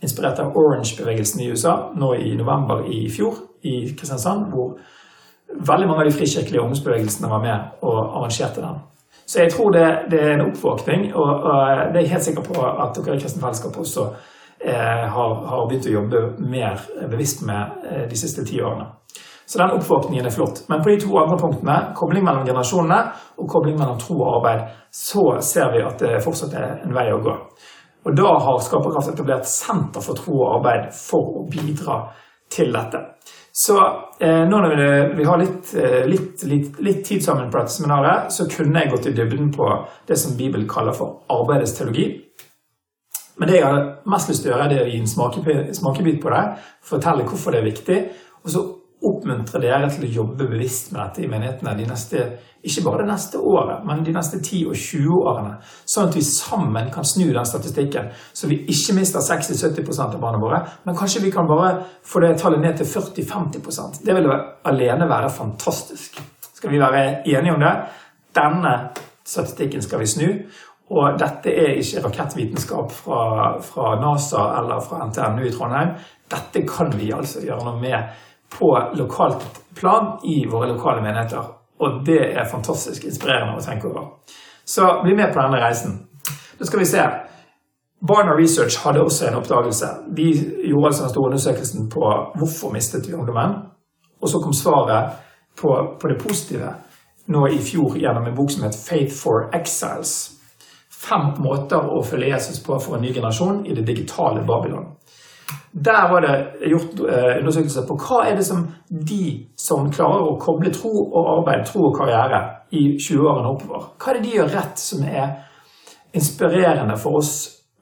inspirert 0.00 0.40
av 0.40 0.56
Orange-bevegelsen 0.56 1.44
i 1.44 1.50
USA, 1.52 1.90
nå 1.94 2.14
i 2.16 2.32
november 2.38 2.86
i 2.88 3.04
fjor 3.12 3.36
i 3.68 3.82
Kristiansand, 3.92 4.48
hvor 4.54 4.78
veldig 5.48 5.90
mange 5.90 6.06
av 6.06 6.08
de 6.08 6.16
frikirkelige 6.16 6.64
ungdomsbevegelsene 6.64 7.30
var 7.30 7.44
med 7.44 7.84
og 7.84 7.98
arrangerte 8.00 8.64
den. 8.64 8.80
Så 9.28 9.42
jeg 9.42 9.52
tror 9.52 9.70
det, 9.70 9.86
det 10.10 10.20
er 10.24 10.34
en 10.34 10.46
oppvåkning, 10.48 11.10
og, 11.14 11.30
og, 11.50 11.80
det 11.92 12.00
er 12.00 12.06
jeg 12.06 12.12
helt 12.14 12.26
sikker 12.30 12.46
på 12.46 12.62
at 12.64 12.96
dere 12.96 13.16
i 13.16 13.20
Kristent 13.20 13.42
Fellesskap 13.44 13.74
også 13.76 14.06
eh, 14.64 15.04
har, 15.12 15.34
har, 15.50 15.66
begynt 15.68 15.88
å 15.90 15.92
jobbe 15.98 16.22
mer 16.40 16.80
bevisst 17.10 17.42
med 17.44 17.84
eh, 17.90 18.06
de 18.08 18.16
siste 18.16 18.46
ti 18.48 18.62
årene. 18.64 18.86
Så 19.48 19.60
den 19.60 19.74
oppvåkningen 19.76 20.26
er 20.28 20.32
flott. 20.32 20.62
Men 20.68 20.80
på 20.84 20.94
de 20.94 20.96
to 21.02 21.12
andre 21.20 21.36
punktene, 21.40 21.76
kobling 21.96 22.24
mellom 22.24 22.48
generasjonene 22.48 22.98
og 23.36 23.50
kobling 23.52 23.76
mellom 23.76 24.00
tro 24.00 24.16
og 24.16 24.38
arbeid, 24.38 24.64
så 24.92 25.26
ser 25.44 25.72
vi 25.76 25.84
at 25.84 26.00
det 26.04 26.22
fortsatt 26.24 26.56
er 26.56 26.82
en 26.84 26.96
vei 26.96 27.06
å 27.12 27.20
gå. 27.24 27.36
Og 28.08 28.16
da 28.16 28.32
har 28.46 28.60
Skaperkraft 28.64 29.12
etablert 29.12 29.48
Senter 29.48 30.04
for 30.04 30.16
tro 30.16 30.40
og 30.40 30.58
arbeid 30.58 30.88
for 30.96 31.42
å 31.42 31.46
bidra 31.52 32.00
til 32.52 32.72
dette. 32.72 33.04
Så 33.58 33.74
eh, 34.20 34.44
nå 34.46 34.60
når 34.62 34.76
vi, 34.76 34.90
vi 35.18 35.24
har 35.26 35.40
litt, 35.40 35.72
eh, 35.74 36.04
litt, 36.06 36.42
litt, 36.46 36.76
litt, 36.78 37.00
tid 37.06 37.24
sammen 37.24 37.48
på 37.50 37.58
dette 37.58 37.74
seminaret, 37.74 38.30
så 38.30 38.46
kunne 38.46 38.84
jeg 38.84 38.92
gått 38.92 39.08
i 39.10 39.14
dybden 39.16 39.48
på 39.50 39.66
det 40.06 40.18
som 40.20 40.36
Bibelen 40.38 40.68
kaller 40.70 40.94
for 40.94 41.24
arbeidets 41.34 41.74
teologi. 41.74 42.06
Men 43.38 43.50
det 43.50 43.58
jeg 43.58 43.66
har 43.66 43.80
mest 44.06 44.30
lyst 44.30 44.44
til 44.44 44.52
å 44.52 44.54
gjøre, 44.54 44.68
det 44.70 44.78
er 44.78 44.86
å 44.86 44.92
gi 44.92 45.00
en 45.02 45.74
smakebit 45.74 46.20
på 46.22 46.30
det, 46.30 46.44
fortelle 46.86 47.26
hvorfor 47.26 47.54
det 47.54 47.60
er 47.60 47.66
viktig, 47.66 47.98
og 48.44 48.54
så 48.54 48.64
oppmuntre 49.04 49.60
dere 49.62 49.88
til 49.92 50.06
å 50.08 50.12
jobbe 50.20 50.46
bevisst 50.50 50.92
med 50.92 51.00
dette 51.00 51.22
i 51.22 51.28
menighetene 51.30 51.74
de 51.78 51.86
neste, 51.86 52.24
ikke 52.66 52.82
bare 52.86 53.04
det 53.04 53.10
neste 53.12 53.38
året, 53.38 53.84
men 53.86 54.02
de 54.04 54.14
neste 54.16 54.40
10 54.40 54.72
og 54.72 54.74
20 54.74 55.18
årene. 55.30 55.52
Sånn 55.86 56.08
at 56.10 56.16
vi 56.18 56.24
sammen 56.26 56.90
kan 56.94 57.06
snu 57.06 57.28
den 57.28 57.46
statistikken, 57.46 58.10
så 58.34 58.50
vi 58.50 58.58
ikke 58.74 58.96
mister 58.98 59.22
60-70% 59.22 60.18
av 60.18 60.22
barna 60.22 60.42
våre, 60.42 60.62
men 60.86 60.98
kanskje 60.98 61.22
vi 61.22 61.32
kan 61.34 61.46
bare 61.48 61.76
få 62.02 62.24
det 62.24 62.34
tallet 62.42 62.64
ned 62.64 62.80
til 62.80 62.90
40-50% 62.90 64.02
Det 64.06 64.16
vil 64.18 64.32
alene 64.66 65.10
være 65.10 65.30
fantastisk. 65.30 66.18
Skal 66.58 66.74
vi 66.74 66.82
være 66.82 67.04
enige 67.22 67.54
om 67.54 67.62
det? 67.62 67.74
Denne 68.34 68.74
statistikken 69.22 69.82
skal 69.82 70.02
vi 70.02 70.10
snu. 70.10 70.28
Og 70.88 71.18
dette 71.20 71.52
er 71.52 71.76
ikke 71.76 72.00
rakettvitenskap 72.06 72.92
fra, 72.96 73.24
fra 73.60 73.90
NASA 74.00 74.44
eller 74.56 74.80
fra 74.80 75.04
NTNU 75.04 75.44
i 75.44 75.52
Trondheim. 75.52 75.92
Dette 76.32 76.62
kan 76.68 76.92
vi 76.96 77.10
altså 77.12 77.42
gjøre 77.44 77.66
noe 77.66 77.80
med 77.80 78.24
på 78.50 78.68
lokalt 78.94 79.44
plan 79.74 80.18
i 80.24 80.46
våre 80.50 80.72
lokale 80.72 81.02
menigheter. 81.02 81.54
Og 81.78 82.02
det 82.06 82.20
er 82.34 82.50
fantastisk 82.50 83.04
inspirerende 83.04 83.58
å 83.58 83.64
tenke 83.64 83.88
over. 83.90 84.06
Så 84.64 84.86
bli 85.02 85.14
med 85.14 85.32
på 85.34 85.40
denne 85.40 85.60
reisen. 85.62 85.98
Da 86.58 86.66
skal 86.66 86.82
vi 86.82 86.88
se. 86.90 87.04
Barna 88.08 88.34
Research 88.38 88.78
hadde 88.82 89.02
også 89.02 89.28
en 89.28 89.38
oppdagelse. 89.38 89.86
De 90.16 90.26
gjorde 90.68 90.90
altså 90.90 91.04
den 91.04 91.12
store 91.14 91.30
undersøkelsen 91.30 91.88
på 91.90 92.10
hvorfor 92.38 92.74
mistet 92.74 93.08
vi 93.08 93.14
ungdommen. 93.14 93.54
Og 94.20 94.28
så 94.28 94.40
kom 94.42 94.52
svaret 94.52 95.14
på, 95.60 95.70
på 96.00 96.10
det 96.10 96.18
positive 96.22 96.74
nå 97.28 97.46
i 97.52 97.58
fjor 97.62 97.98
gjennom 97.98 98.26
en 98.26 98.34
bok 98.34 98.50
som 98.50 98.66
het 98.66 98.78
Faith 98.78 99.14
for 99.14 99.50
Exiles 99.54 100.38
fem 100.98 101.30
måter 101.42 101.90
å 101.94 102.02
følge 102.04 102.32
Jesus 102.32 102.60
på 102.64 102.78
for 102.82 102.96
en 102.96 103.04
ny 103.06 103.12
generasjon 103.14 103.62
i 103.66 103.74
det 103.76 103.86
digitale 103.86 104.42
Babylon. 104.46 104.94
Der 105.84 106.08
var 106.10 106.24
det 106.24 106.68
gjort 106.70 107.00
eh, 107.06 107.36
undersøkelser 107.38 107.84
på 107.86 107.96
hva 108.02 108.22
er 108.26 108.38
det 108.38 108.46
som 108.46 108.64
de 108.88 109.46
som 109.58 109.90
klarer 109.92 110.24
å 110.26 110.38
koble 110.40 110.72
tro 110.74 110.90
og 111.06 111.28
arbeid, 111.36 111.66
tro 111.68 111.84
og 111.90 111.98
karriere 111.98 112.40
i 112.74 112.96
20-årene 112.98 113.52
oppover, 113.52 113.84
hva 113.98 114.10
er 114.10 114.18
det 114.18 114.24
de 114.24 114.34
gjør 114.36 114.50
rett 114.56 114.82
som 114.82 115.04
er 115.06 115.36
inspirerende 116.16 116.96
for 116.98 117.20
oss 117.20 117.32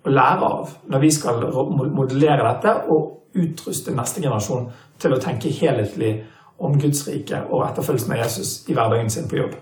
å 0.06 0.12
lære 0.12 0.50
av 0.50 0.74
når 0.90 1.02
vi 1.02 1.12
skal 1.14 1.46
modellere 1.94 2.46
dette 2.50 2.74
og 2.92 3.36
utruste 3.36 3.94
neste 3.94 4.22
generasjon 4.24 4.68
til 5.00 5.14
å 5.14 5.22
tenke 5.22 5.52
helhetlig 5.52 6.12
om 6.64 6.76
Guds 6.80 7.04
rike 7.08 7.42
og 7.50 7.64
etterfølgelsen 7.68 8.14
av 8.16 8.22
Jesus 8.24 8.52
i 8.68 8.76
hverdagen 8.76 9.10
sin 9.12 9.30
på 9.30 9.40
jobb? 9.40 9.56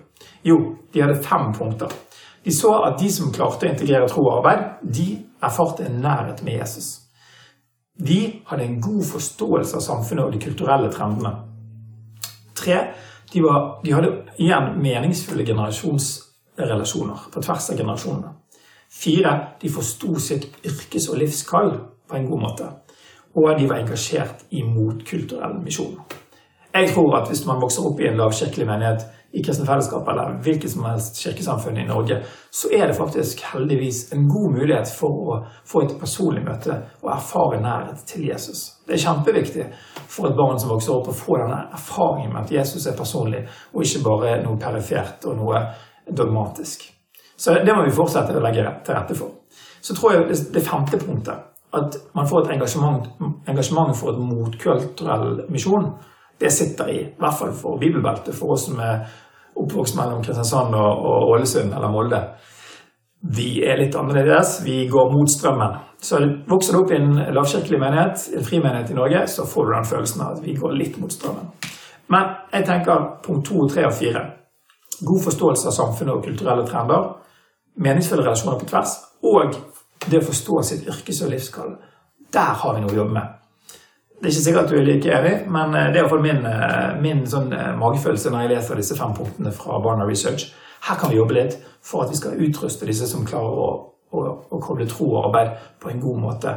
Jo, 0.47 0.59
de 0.93 1.03
hadde 1.03 1.23
fem 1.23 1.53
punkter. 1.57 1.93
De 2.45 2.53
så 2.53 2.75
at 2.85 2.99
de 3.00 3.09
som 3.12 3.33
klarte 3.33 3.67
å 3.67 3.73
integrere 3.73 4.09
tro 4.11 4.26
og 4.26 4.38
arbeid, 4.38 4.67
de 4.83 5.09
erfarte 5.43 5.87
en 5.87 6.03
nærhet 6.05 6.43
med 6.45 6.61
Jesus. 6.61 7.03
De 7.98 8.42
hadde 8.46 8.64
en 8.64 8.80
god 8.80 9.04
forståelse 9.06 9.76
av 9.76 9.82
samfunnet 9.84 10.24
og 10.24 10.32
de 10.34 10.40
kulturelle 10.42 10.90
trendene. 10.92 11.30
Tre, 12.58 12.78
de, 13.32 13.42
var, 13.42 13.80
de 13.84 13.92
hadde 13.94 14.10
igjen 14.38 14.72
meningsfulle 14.82 15.46
generasjonsrelasjoner 15.46 17.28
på 17.30 17.42
tvers 17.42 17.70
av 17.70 17.78
generasjonene. 17.78 18.32
Fire, 18.94 19.34
de 19.62 19.70
forsto 19.70 20.18
sitt 20.22 20.48
yrkes- 20.66 21.08
og 21.10 21.18
livskall 21.22 21.72
på 22.08 22.18
en 22.18 22.28
god 22.30 22.42
måte. 22.42 22.68
Og 23.34 23.54
de 23.58 23.66
var 23.70 23.82
engasjert 23.82 24.44
i 24.54 24.62
motkulturell 24.62 25.58
misjon. 25.62 25.96
Jeg 26.74 26.90
tror 26.90 27.16
at 27.20 27.28
hvis 27.30 27.44
man 27.46 27.60
vokser 27.62 27.86
opp 27.86 28.00
i 28.02 28.08
en 28.10 28.18
lavkirkelig 28.18 28.66
menighet, 28.66 29.06
i 29.35 29.43
Kristne 29.43 29.67
Fellesskap 29.67 30.09
eller 30.09 30.37
hvilket 30.43 30.71
som 30.71 30.85
helst 30.87 31.19
kirkesamfunn 31.19 31.79
i 31.79 31.87
Norge, 31.88 32.21
så 32.50 32.71
er 32.71 32.87
det 32.87 32.95
faktisk 32.95 33.41
heldigvis 33.50 34.12
en 34.12 34.29
god 34.29 34.53
mulighet 34.55 34.93
for 34.95 35.33
å 35.35 35.38
få 35.67 35.83
et 35.83 35.95
personlig 35.99 36.45
møte 36.47 36.76
og 37.03 37.11
erfare 37.17 37.59
nærhet 37.62 38.05
til 38.07 38.29
Jesus. 38.29 38.62
Det 38.87 38.95
er 38.95 39.03
kjempeviktig 39.03 39.67
for 40.07 40.31
et 40.31 40.38
barn 40.38 40.61
som 40.62 40.71
vokser 40.71 40.95
opp, 40.95 41.11
å 41.11 41.17
få 41.19 41.41
denne 41.43 41.64
erfaringen 41.75 42.31
med 42.31 42.45
at 42.45 42.55
Jesus 42.55 42.87
er 42.87 42.95
personlig, 42.99 43.43
og 43.73 43.83
ikke 43.83 44.05
bare 44.07 44.37
noe 44.45 44.61
perifert 44.61 45.26
og 45.26 45.41
noe 45.41 45.64
dogmatisk. 46.07 46.87
Så 47.37 47.59
det 47.67 47.75
må 47.75 47.83
vi 47.83 47.97
fortsette 47.97 48.38
å 48.38 48.45
legge 48.45 48.69
til 48.87 48.95
rette 48.95 49.19
for. 49.19 49.35
Så 49.83 49.99
tror 49.99 50.14
jeg 50.14 50.38
det 50.55 50.62
femte 50.62 51.03
punktet, 51.03 51.50
at 51.75 51.99
man 52.14 52.31
får 52.31 52.45
et 52.45 52.55
engasjement, 52.55 53.11
engasjement 53.50 53.97
for 53.99 54.14
et 54.14 54.23
motkulturell 54.23 55.49
misjon, 55.50 55.91
det 56.38 56.50
sitter 56.50 56.88
i, 56.91 57.00
i 57.03 57.19
hvert 57.19 57.38
fall 57.38 57.53
for 57.55 57.79
bibelbeltet, 57.79 58.35
for 58.35 58.55
oss 58.55 58.67
som 58.69 58.79
er 58.83 59.05
oppvokst 59.56 59.96
mellom 59.99 60.23
Kristiansand 60.25 60.75
og, 60.75 61.28
Ålesund 61.34 61.73
eller 61.75 61.92
Molde. 61.92 62.20
Vi 63.37 63.64
er 63.64 63.78
litt 63.80 63.94
annerledes. 63.96 64.58
Vi 64.64 64.84
går 64.90 65.12
mot 65.12 65.30
strømmen. 65.30 65.78
Så 66.04 66.20
Vokser 66.49 66.76
du 66.76 66.82
opp 66.82 66.92
i 66.92 66.99
en 66.99 67.14
lavkirkelig 67.32 67.80
menighet, 67.80 68.26
en 68.37 68.44
frimenighet 68.44 68.90
i 68.92 68.96
Norge, 68.99 69.23
så 69.32 69.46
får 69.49 69.66
du 69.66 69.73
den 69.73 69.87
følelsen 69.88 70.25
av 70.25 70.34
at 70.34 70.42
vi 70.44 70.56
går 70.58 70.75
litt 70.76 70.99
mot 71.00 71.12
strømmen. 71.12 71.46
Men 72.12 72.34
jeg 72.52 72.66
tenker 72.68 73.06
punkt 73.25 73.49
to, 73.49 73.64
tre 73.73 73.87
og 73.88 73.94
fire. 73.96 74.25
God 75.00 75.23
forståelse 75.25 75.70
av 75.70 75.76
samfunnet 75.78 76.18
og 76.18 76.26
kulturelle 76.26 76.66
trender. 76.68 77.08
Meningsfulle 77.80 78.26
relasjoner 78.26 78.61
på 78.61 78.68
tvers. 78.68 78.92
Og 79.25 79.56
det 80.11 80.20
å 80.20 80.26
forstå 80.28 80.61
sitt 80.68 80.87
yrkes- 80.92 81.23
og 81.25 81.32
livskall. 81.32 81.73
Der 82.32 82.52
har 82.61 82.75
vi 82.75 82.84
noe 82.84 82.92
å 82.92 83.00
jobbe 83.00 83.16
med. 83.16 83.43
Det 84.21 84.28
er 84.28 84.33
ikke 84.33 84.44
sikkert 84.44 84.64
at 84.64 84.71
du 84.71 84.76
er 84.78 84.87
like 84.87 85.16
enig, 85.18 85.33
men 85.50 85.75
eh, 85.75 85.88
det 85.90 85.99
er 85.99 86.04
iallfall 86.04 86.23
min, 86.25 86.44
eh, 86.47 86.92
min 87.02 87.25
sånn 87.28 87.50
eh, 87.52 87.73
magefølelse 87.78 88.30
når 88.30 88.44
jeg 88.44 88.52
leser 88.54 88.80
disse 88.80 88.97
fem 88.99 89.12
punktene 89.16 89.52
fra 89.52 89.80
Barna 89.85 90.06
Research. 90.09 90.47
Her 90.87 91.00
kan 91.00 91.11
vi 91.11 91.18
jobbe 91.18 91.37
litt 91.37 91.59
for 91.85 92.04
at 92.04 92.12
vi 92.12 92.21
skal 92.21 92.40
utruste 92.47 92.88
disse 92.88 93.09
som 93.11 93.26
klarer 93.26 93.61
å, 93.64 93.68
å, 94.14 94.25
å 94.54 94.61
koble 94.62 94.87
tro 94.88 95.11
og 95.11 95.28
arbeid 95.28 95.54
på 95.83 95.90
en 95.90 96.02
god 96.02 96.21
måte. 96.23 96.54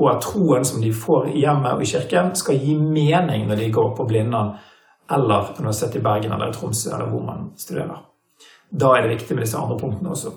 Og 0.00 0.08
at 0.12 0.22
troen 0.24 0.64
som 0.64 0.80
de 0.80 0.92
får 0.96 1.32
i 1.34 1.42
hjemmet 1.42 1.74
og 1.74 1.82
i 1.84 1.88
kirken, 1.90 2.34
skal 2.38 2.60
gi 2.60 2.76
mening 2.78 3.48
når 3.48 3.64
de 3.64 3.72
går 3.74 3.90
på 3.96 4.06
Blindern 4.08 4.54
eller 5.10 5.50
på 5.50 5.64
Universitetet 5.64 5.98
i 6.00 6.04
Bergen 6.04 6.32
eller 6.32 6.52
i 6.52 6.54
Tromsø 6.54 6.94
eller 6.94 7.10
hvor 7.10 7.24
man 7.26 7.50
studerer. 7.58 8.06
Da 8.70 8.94
er 8.94 9.02
det 9.02 9.16
viktig 9.16 9.34
med 9.34 9.44
disse 9.44 9.58
andre 9.58 9.76
punktene 9.78 10.14
også. 10.14 10.32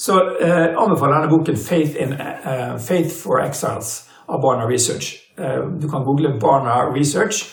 Så 0.00 0.14
eh, 0.40 0.70
anbefaler 0.78 1.18
denne 1.18 1.32
boken 1.34 1.58
Faith, 1.60 1.98
in, 2.00 2.14
uh, 2.14 2.78
Faith 2.80 3.12
for 3.12 3.42
Exiles 3.42 4.08
av 4.28 4.40
Barna 4.40 4.64
Research. 4.70 5.18
Eh, 5.40 5.66
du 5.80 5.88
kan 5.88 6.04
google 6.04 6.38
Barna 6.40 6.84
Research 6.94 7.44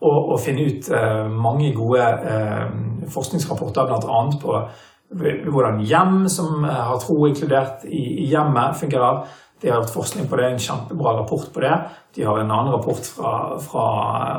og, 0.00 0.32
og 0.32 0.40
finne 0.40 0.66
ut 0.68 0.90
eh, 0.90 1.24
mange 1.30 1.72
gode 1.74 2.02
eh, 2.02 2.66
forskningsrapporter, 3.10 3.88
bl.a. 3.88 4.24
på 4.42 4.58
hvordan 5.14 5.82
hjem 5.86 6.24
som 6.32 6.64
har 6.64 6.96
tro 6.98 7.26
inkludert 7.28 7.84
i, 7.86 8.24
hjemmet, 8.26 8.74
fungerer. 8.80 9.20
De 9.62 9.68
har 9.70 9.78
gjort 9.78 9.92
forskning 9.94 10.26
på 10.26 10.38
det, 10.40 10.48
en 10.48 10.64
kjempebra 10.64 11.12
rapport 11.20 11.44
på 11.54 11.62
det. 11.62 11.74
De 12.16 12.24
har 12.26 12.40
en 12.40 12.50
annen 12.50 12.72
rapport 12.72 13.06
fra, 13.06 13.34
fra, 13.62 13.84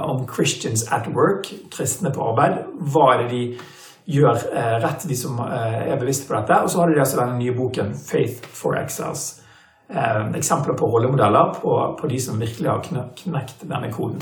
om 0.09 0.25
Christians 0.27 0.83
at 0.91 1.07
work, 1.15 1.47
kristne 1.71 2.11
på 2.11 2.25
arbeid. 2.27 2.65
Hva 2.91 3.05
er 3.13 3.23
det 3.23 3.29
de 3.31 4.17
gjør 4.17 4.41
rett, 4.83 5.07
de 5.07 5.15
som 5.15 5.39
er 5.45 5.95
bevisste 6.01 6.27
på 6.27 6.35
dette? 6.35 6.59
Og 6.65 6.73
så 6.73 6.81
har 6.81 6.91
de 6.91 6.99
altså 7.05 7.21
denne 7.21 7.39
nye 7.39 7.55
boken 7.55 7.95
'Faith 7.95 8.43
for 8.51 8.75
Exiles' 8.81 9.44
eksempler 9.89 10.73
på 10.73 10.87
rollemodeller 10.89 11.53
på, 11.61 11.97
på, 11.99 12.07
de 12.07 12.19
som 12.19 12.39
virkelig 12.39 12.69
har 12.69 12.81
knekt 13.15 13.61
denne 13.61 13.91
koden. 13.93 14.21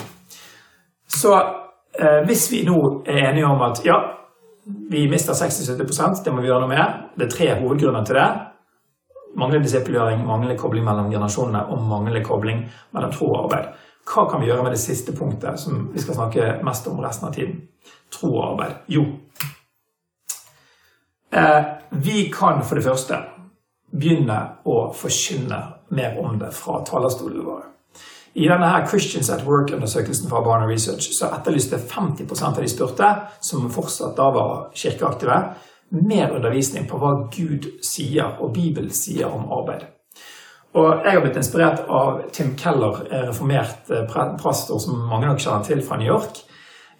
Så 1.07 1.33
eh, 1.99 2.21
hvis 2.27 2.49
vi 2.51 2.63
nå 2.67 2.79
er 3.07 3.29
enige 3.29 3.47
om 3.47 3.61
at 3.63 3.83
ja, 3.85 3.99
vi 4.65 5.05
mister 5.11 5.33
60-70% 5.33 6.23
det 6.25 6.33
må 6.33 6.41
vi 6.41 6.49
gjøre 6.51 6.65
noe 6.65 6.71
med. 6.71 6.99
Det 7.15 7.27
er 7.27 7.35
tre 7.35 7.49
hovedgrunner 7.61 8.05
til 8.07 8.19
det. 8.19 8.27
Manglende 9.39 9.65
disippelgjøring, 9.65 10.25
manglende 10.27 10.59
kobling 10.59 10.85
mellom 10.85 11.09
generasjonene 11.11 11.65
og 11.73 11.87
manglende 11.89 12.23
kobling 12.25 12.63
mellom 12.93 13.13
tro 13.15 13.31
og 13.31 13.39
arbeid. 13.45 13.71
Hva 14.03 14.25
kan 14.29 14.41
vi 14.43 14.49
gjøre 14.49 14.65
med 14.65 14.75
det 14.75 14.81
siste 14.83 15.15
punktet, 15.15 15.59
som 15.59 15.87
vi 15.93 16.01
skal 16.03 16.17
snakke 16.17 16.57
mest 16.67 16.87
om 16.91 16.99
resten 17.01 17.29
av 17.29 17.35
tiden? 17.35 17.61
Tro 18.11 18.33
og 18.35 18.43
arbeid. 18.51 18.75
Jo, 18.91 19.05
eh, 21.31 21.63
vi 21.89 22.29
kan 22.33 22.63
for 22.63 22.75
det 22.75 22.85
første 22.85 23.19
begynne 23.93 24.39
å 24.65 24.77
forkynne 24.97 25.59
mer 25.93 26.17
om 26.19 26.39
det 26.41 26.51
fra 26.57 26.81
talerstolene 26.87 27.45
våre. 27.45 27.69
I 28.33 28.47
denne 28.49 28.65
her 28.65 28.87
Christians 28.89 29.29
at 29.29 29.43
Work-undersøkelsen 29.45 30.29
fra 30.29 30.41
Barna 30.41 30.65
Research 30.65 31.11
så 31.13 31.29
etterlyste 31.35 31.77
50% 31.77 32.47
av 32.49 32.61
de 32.63 32.69
spurte, 32.71 33.09
som 33.45 33.69
fortsatt 33.69 34.17
da 34.17 34.29
var 34.33 34.55
kirkeaktive, 34.73 35.37
mer 35.93 36.33
undervisning 36.33 36.87
på 36.89 36.97
hva 36.97 37.11
Gud 37.33 37.67
sier 37.85 38.39
og 38.41 38.55
Bibelen 38.55 38.89
sier 38.89 39.29
om 39.29 39.45
arbeid. 39.53 39.85
Og 40.73 41.05
Jeg 41.05 41.13
har 41.13 41.21
blitt 41.21 41.37
inspirert 41.37 41.83
av 41.85 42.23
Tim 42.33 42.55
Keller, 42.57 43.03
reformert 43.27 43.91
eh, 43.93 44.07
pastor 44.41 44.81
som 44.81 45.05
mange 45.05 45.29
nok 45.29 45.43
kjenner 45.43 45.67
til 45.67 45.83
fra 45.85 45.99
New 46.01 46.09
York. 46.09 46.41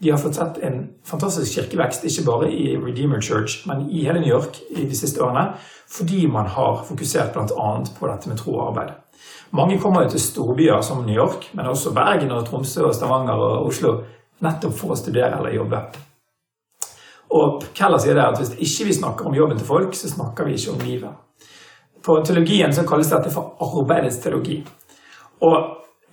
De 0.04 0.10
har 0.12 0.18
fått 0.20 0.36
sett 0.36 0.58
en 0.68 0.90
fantastisk 1.08 1.54
kirkevekst, 1.56 2.04
ikke 2.04 2.26
bare 2.28 2.50
i 2.52 2.74
Redeemer 2.76 3.22
Church, 3.24 3.62
men 3.70 3.86
i 3.88 4.02
hele 4.04 4.20
New 4.20 4.34
York 4.34 4.60
i 4.76 4.84
de 4.84 4.98
siste 4.98 5.24
årene 5.24 5.54
fordi 5.94 6.26
man 6.28 6.48
har 6.50 6.82
fokusert 6.88 7.32
bl.a. 7.36 7.68
på 8.00 8.08
dette 8.10 8.30
med 8.30 8.40
tro 8.42 8.56
og 8.58 8.64
arbeid. 8.72 8.90
Mange 9.56 9.78
kommer 9.80 10.04
jo 10.04 10.10
til 10.12 10.24
storbyer 10.24 10.82
som 10.82 11.06
New 11.06 11.16
York, 11.16 11.52
men 11.54 11.70
også 11.70 11.94
Bergen, 11.96 12.32
og 12.34 12.48
Tromsø, 12.48 12.88
og 12.88 12.96
Stavanger 12.98 13.38
og 13.38 13.68
Oslo, 13.70 13.94
nettopp 14.44 14.74
for 14.76 14.96
å 14.96 14.98
studere 14.98 15.38
eller 15.38 15.54
jobbe. 15.56 15.84
Og 17.38 17.64
Keller 17.78 18.02
sier 18.02 18.18
det 18.18 18.26
at 18.26 18.42
hvis 18.42 18.56
ikke 18.58 18.90
vi 18.90 18.98
snakker 18.98 19.30
om 19.30 19.38
jobben 19.38 19.62
til 19.62 19.70
folk, 19.70 19.96
så 19.96 20.10
snakker 20.10 20.50
vi 20.50 20.58
ikke 20.58 20.74
om 20.74 20.84
livet. 20.84 21.48
På 22.04 22.18
teologien 22.26 22.76
så 22.76 22.84
kalles 22.90 23.14
dette 23.14 23.32
for 23.32 23.56
arbeidets 23.64 24.20
teologi. 24.26 24.60
Og 25.46 25.56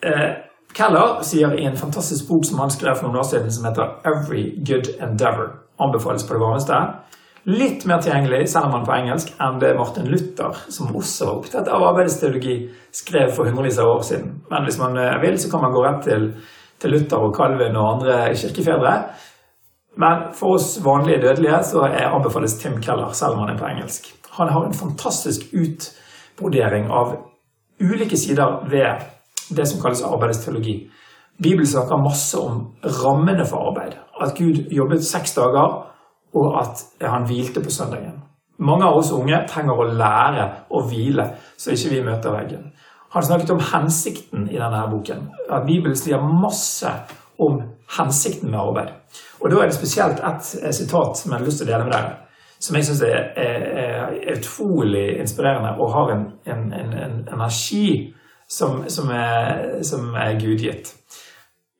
eh, 0.06 0.30
Keller 0.76 1.22
sier 1.26 1.54
i 1.58 1.64
en 1.64 1.76
fantastisk 1.76 2.28
bok 2.28 2.44
som 2.46 2.58
han 2.62 2.70
skrev 2.70 2.94
for 2.98 3.08
noen 3.08 3.20
år 3.20 3.28
siden, 3.28 3.50
som 3.52 3.64
heter 3.64 3.96
'Every 4.04 4.64
Good 4.66 4.86
Endeavor', 5.00 5.50
anbefales 5.78 6.26
på 6.26 6.34
det 6.34 6.40
varmeste. 6.40 6.74
Litt 7.44 7.86
mer 7.86 8.02
tilgjengelig, 8.02 8.48
selv 8.48 8.66
om 8.66 8.72
han 8.72 8.86
på 8.86 8.92
engelsk, 8.92 9.32
enn 9.40 9.58
det 9.60 9.76
Martin 9.76 10.08
Luther, 10.12 10.56
som 10.68 10.96
også 10.96 11.26
var 11.26 11.38
opptatt 11.38 11.68
av 11.68 11.82
arbeidsteologi, 11.82 12.68
skrev 12.92 13.32
for 13.32 13.48
hundrevis 13.48 13.78
av 13.78 13.88
år 13.88 14.02
siden. 14.02 14.42
Men 14.50 14.64
hvis 14.64 14.78
man 14.78 14.96
eh, 14.96 15.20
vil, 15.22 15.38
så 15.38 15.50
kan 15.50 15.60
man 15.60 15.72
gå 15.72 15.84
rett 15.84 16.04
til, 16.04 16.34
til 16.78 16.90
Luther 16.90 17.16
og 17.16 17.36
Calvin 17.36 17.76
og 17.76 17.92
andre 17.94 18.34
kirkefedre. 18.34 18.94
Men 19.96 20.34
for 20.34 20.54
oss 20.58 20.84
vanlige 20.84 21.22
dødelige 21.22 21.62
så 21.64 21.88
anbefales 21.88 22.58
Tim 22.60 22.82
Keller, 22.82 23.12
selv 23.12 23.32
om 23.32 23.38
han 23.38 23.54
er 23.54 23.58
på 23.58 23.66
engelsk. 23.66 24.12
Han 24.30 24.48
har 24.48 24.66
en 24.66 24.74
fantastisk 24.74 25.48
utbrodering 25.52 26.90
av 26.90 27.16
ulike 27.80 28.16
sider 28.16 28.68
ved 28.70 29.00
det 29.56 29.66
som 29.68 29.80
kalles 29.82 30.02
arbeidets 30.06 30.44
teologi. 30.44 30.90
Bibelen 31.42 31.66
snakker 31.66 32.02
masse 32.02 32.38
om 32.38 32.66
rammene 32.84 33.46
for 33.48 33.70
arbeid. 33.70 33.96
At 34.20 34.34
Gud 34.38 34.68
jobbet 34.70 35.04
seks 35.04 35.34
dager, 35.34 35.86
og 36.34 36.60
at 36.60 36.84
han 37.02 37.26
hvilte 37.26 37.62
på 37.64 37.70
søndagen. 37.70 38.20
Mange 38.58 38.84
av 38.84 38.98
oss 39.00 39.12
unge 39.12 39.38
trenger 39.48 39.78
å 39.78 39.88
lære 39.88 40.46
å 40.70 40.82
hvile, 40.86 41.30
så 41.56 41.72
ikke 41.72 41.94
vi 41.94 42.02
møter 42.04 42.34
veggen. 42.34 42.70
Han 43.10 43.24
snakket 43.26 43.50
om 43.50 43.62
hensikten 43.72 44.46
i 44.50 44.58
denne 44.60 44.84
boken. 44.92 45.30
At 45.50 45.64
Bibelen 45.66 45.96
sier 45.96 46.20
masse 46.22 46.92
om 47.40 47.62
hensikten 47.96 48.50
med 48.50 48.60
arbeid. 48.60 48.92
Og 49.40 49.50
Da 49.50 49.62
er 49.62 49.70
det 49.70 49.74
spesielt 49.74 50.20
ett 50.20 50.74
sitat 50.74 51.16
som 51.16 51.32
jeg 51.32 51.40
har 51.40 51.46
lyst 51.46 51.58
til 51.58 51.68
å 51.68 51.72
dele 51.72 51.84
med 51.88 51.92
dere, 51.92 52.12
som 52.60 52.76
jeg 52.76 52.84
syns 52.84 53.02
er, 53.02 53.32
er, 53.36 53.62
er, 53.82 54.36
utrolig 54.36 55.20
inspirerende 55.20 55.72
og 55.80 55.92
har 55.94 56.12
en, 56.12 56.26
en, 56.44 56.72
en, 56.76 56.92
en 56.92 57.28
energi 57.32 58.12
som, 58.50 58.82
som, 58.90 59.10
er, 59.14 59.82
som 59.86 60.10
er 60.18 60.38
gudgitt. 60.40 60.90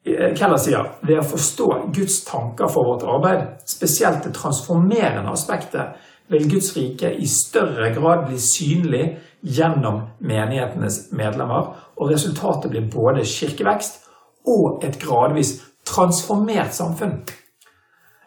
Keller 0.06 0.60
sier 0.60 0.94
ved 1.04 1.18
å 1.20 1.26
forstå 1.28 1.66
Guds 1.92 2.22
tanker 2.24 2.70
for 2.72 2.88
vårt 2.88 3.04
arbeid, 3.04 3.42
spesielt 3.68 4.24
det 4.24 4.32
transformerende 4.36 5.34
aspektet, 5.34 5.98
vil 6.30 6.46
Guds 6.48 6.70
rike 6.76 7.10
i 7.18 7.26
større 7.28 7.90
grad 7.96 8.28
bli 8.28 8.38
synlig 8.40 9.04
gjennom 9.42 10.04
menighetenes 10.22 11.08
medlemmer, 11.16 11.74
og 11.98 12.12
resultatet 12.12 12.70
blir 12.70 12.86
både 12.92 13.26
kirkevekst 13.26 14.06
og 14.48 14.84
et 14.86 14.96
gradvis 15.02 15.56
transformert 15.84 16.72
samfunn. 16.76 17.18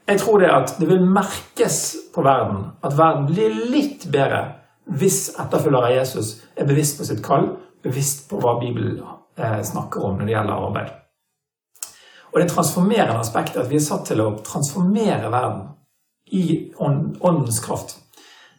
Jeg 0.04 0.20
tror 0.20 0.42
det 0.44 0.52
at 0.52 0.76
det 0.82 0.90
vil 0.90 1.06
merkes 1.08 1.80
på 2.14 2.22
verden 2.26 2.74
at 2.84 2.98
verden 2.98 3.30
blir 3.30 3.56
litt 3.72 4.10
bedre 4.12 4.44
hvis 5.00 5.30
etterfølgere 5.40 5.94
av 5.94 5.96
Jesus 5.96 6.34
er 6.60 6.68
bevisst 6.68 7.00
på 7.00 7.08
sitt 7.08 7.24
kall 7.24 7.54
bevisst 7.84 8.30
på 8.30 8.40
hva 8.42 8.58
Bibelen 8.62 9.00
eh, 9.38 9.62
snakker 9.64 10.06
om 10.06 10.18
når 10.18 10.26
det 10.26 10.36
gjelder 10.36 10.68
arbeid. 10.68 10.94
Og 12.34 12.40
det 12.42 12.50
transformerende 12.50 13.20
aspektet 13.22 13.62
at 13.62 13.70
vi 13.70 13.78
er 13.78 13.86
satt 13.86 14.08
til 14.10 14.24
å 14.24 14.32
transformere 14.46 15.30
verden 15.30 15.68
i 16.34 16.72
åndens 16.82 17.60
kraft, 17.62 18.00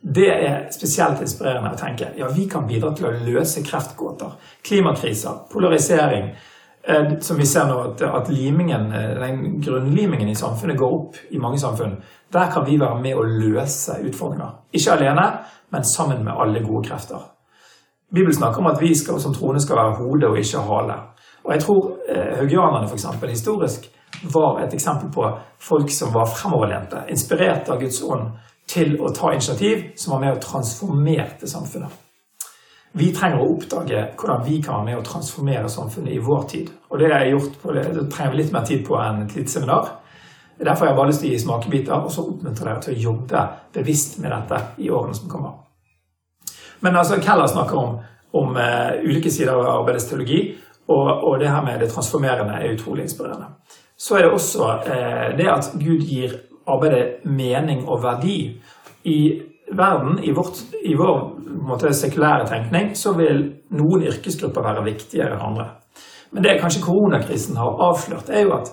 det 0.04 0.28
er 0.30 0.56
spesielt 0.72 1.22
inspirerende 1.24 1.72
å 1.72 1.78
tenke. 1.80 2.10
Ja, 2.18 2.28
vi 2.28 2.44
kan 2.50 2.66
bidra 2.68 2.92
til 2.94 3.08
å 3.08 3.14
løse 3.24 3.64
kreftgåter, 3.64 4.36
klimakriser, 4.62 5.46
polarisering. 5.50 6.34
Eh, 6.84 7.18
som 7.24 7.40
vi 7.40 7.46
ser 7.48 7.64
nå, 7.70 7.78
at, 8.04 8.28
limingen, 8.28 8.90
eh, 8.92 9.14
den 9.22 9.60
grunnlimingen 9.64 10.28
i 10.28 10.36
samfunnet 10.36 10.76
går 10.76 10.96
opp 10.98 11.16
i 11.30 11.40
mange 11.40 11.58
samfunn. 11.58 11.96
Der 12.32 12.50
kan 12.52 12.66
vi 12.66 12.76
være 12.80 13.00
med 13.00 13.16
å 13.16 13.24
løse 13.24 13.96
utfordringer. 14.04 14.58
Ikke 14.76 14.98
alene, 14.98 15.24
men 15.72 15.84
sammen 15.88 16.24
med 16.24 16.36
alle 16.36 16.60
gode 16.60 16.84
krefter. 16.90 17.33
Bibelen 18.12 18.34
snakker 18.34 18.60
om 18.60 18.66
at 18.66 18.80
vi 18.80 18.94
skal, 18.94 19.20
som 19.20 19.34
troende 19.34 19.62
skal 19.62 19.76
være 19.76 19.96
hode 19.98 20.28
og 20.28 20.38
ikke 20.38 20.62
hale. 20.68 20.96
Og 21.44 21.52
jeg 21.52 21.62
tror 21.64 21.90
eh, 22.08 22.36
haugianerne 22.38 22.88
f.eks. 22.88 23.06
historisk 23.30 23.90
var 24.34 24.62
et 24.64 24.74
eksempel 24.74 25.10
på 25.12 25.26
folk 25.60 25.90
som 25.90 26.14
var 26.14 26.30
fremoverlente, 26.30 27.04
inspirert 27.10 27.68
av 27.68 27.80
Guds 27.80 28.02
ånd 28.02 28.30
til 28.70 28.96
å 29.02 29.10
ta 29.12 29.32
initiativ 29.34 29.90
som 30.00 30.14
var 30.14 30.22
med 30.24 30.36
å 30.36 30.40
transformere 30.42 31.48
samfunnet. 31.50 32.00
Vi 32.94 33.08
trenger 33.10 33.42
å 33.42 33.48
oppdage 33.56 34.04
hvordan 34.14 34.44
vi 34.46 34.60
kan 34.62 34.78
være 34.78 34.86
med 34.86 35.00
å 35.00 35.06
transformere 35.06 35.68
samfunnet 35.68 36.14
i 36.14 36.22
vår 36.22 36.44
tid. 36.52 36.70
Og 36.90 37.00
det 37.02 37.10
har 37.10 37.26
gjort 37.26 37.56
på 37.62 37.74
det 37.74 37.88
trenger 38.12 38.30
vi 38.30 38.38
litt 38.38 38.54
mer 38.54 38.68
tid 38.68 38.84
på 38.86 38.94
enn 39.02 39.24
et 39.24 39.34
lite 39.34 39.50
seminar. 39.50 39.90
Derfor 40.60 40.86
har 40.86 40.92
jeg 40.92 40.98
bare 41.00 41.10
lyst 41.10 41.24
til 41.24 41.32
å 41.32 41.34
gi 41.34 41.42
smakebiter, 41.42 41.96
og 41.98 42.12
så 42.14 42.22
oppmuntre 42.22 42.68
dere 42.68 42.84
til 42.84 42.94
å 42.94 43.02
jobbe 43.08 43.44
bevisst 43.74 44.20
med 44.22 44.30
dette 44.30 44.60
i 44.86 44.90
årene 44.94 45.18
som 45.18 45.26
kommer. 45.28 45.56
Men 46.84 46.98
altså, 47.00 47.16
Keller 47.22 47.48
snakker 47.48 47.80
om, 47.80 47.96
om 48.36 48.56
uh, 48.56 48.92
ulike 49.04 49.32
sider 49.32 49.54
av 49.54 49.80
arbeidets 49.80 50.10
teologi, 50.10 50.42
og, 50.88 51.06
og, 51.24 51.38
det 51.40 51.48
her 51.48 51.64
med 51.64 51.80
det 51.80 51.88
transformerende 51.94 52.58
er 52.60 52.74
utrolig 52.74 53.06
inspirerende. 53.06 53.54
Så 53.96 54.18
er 54.18 54.26
det 54.26 54.34
også 54.36 54.68
uh, 54.84 55.30
det 55.38 55.48
at 55.48 55.70
Gud 55.80 56.04
gir 56.04 56.36
arbeidet 56.68 57.24
mening 57.24 57.86
og 57.88 58.02
verdi. 58.04 58.38
I 59.04 59.18
verden, 59.72 60.18
i, 60.24 60.32
vårt, 60.36 60.60
i 60.84 60.94
vår 60.96 61.22
måte, 61.64 61.92
sekulære 61.96 62.46
tenkning, 62.48 62.92
så 62.96 63.14
vil 63.16 63.42
noen 63.76 64.04
yrkesgrupper 64.10 64.64
være 64.64 64.84
viktigere 64.84 65.36
enn 65.36 65.48
andre. 65.48 65.68
Men 66.34 66.44
det 66.44 66.58
kanskje 66.60 66.82
koronakrisen 66.84 67.56
har 67.56 67.80
avslørt, 67.88 68.28
er 68.28 68.44
jo 68.44 68.56
at 68.56 68.72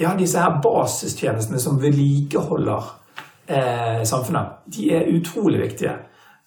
ja, 0.00 0.12
disse 0.18 0.40
her 0.40 0.60
basistjenestene 0.64 1.60
som 1.60 1.80
vedlikeholder 1.82 2.90
eh, 3.46 4.02
samfunnet, 4.08 4.62
de 4.72 4.88
er 4.94 5.10
utrolig 5.12 5.60
viktige. 5.62 5.96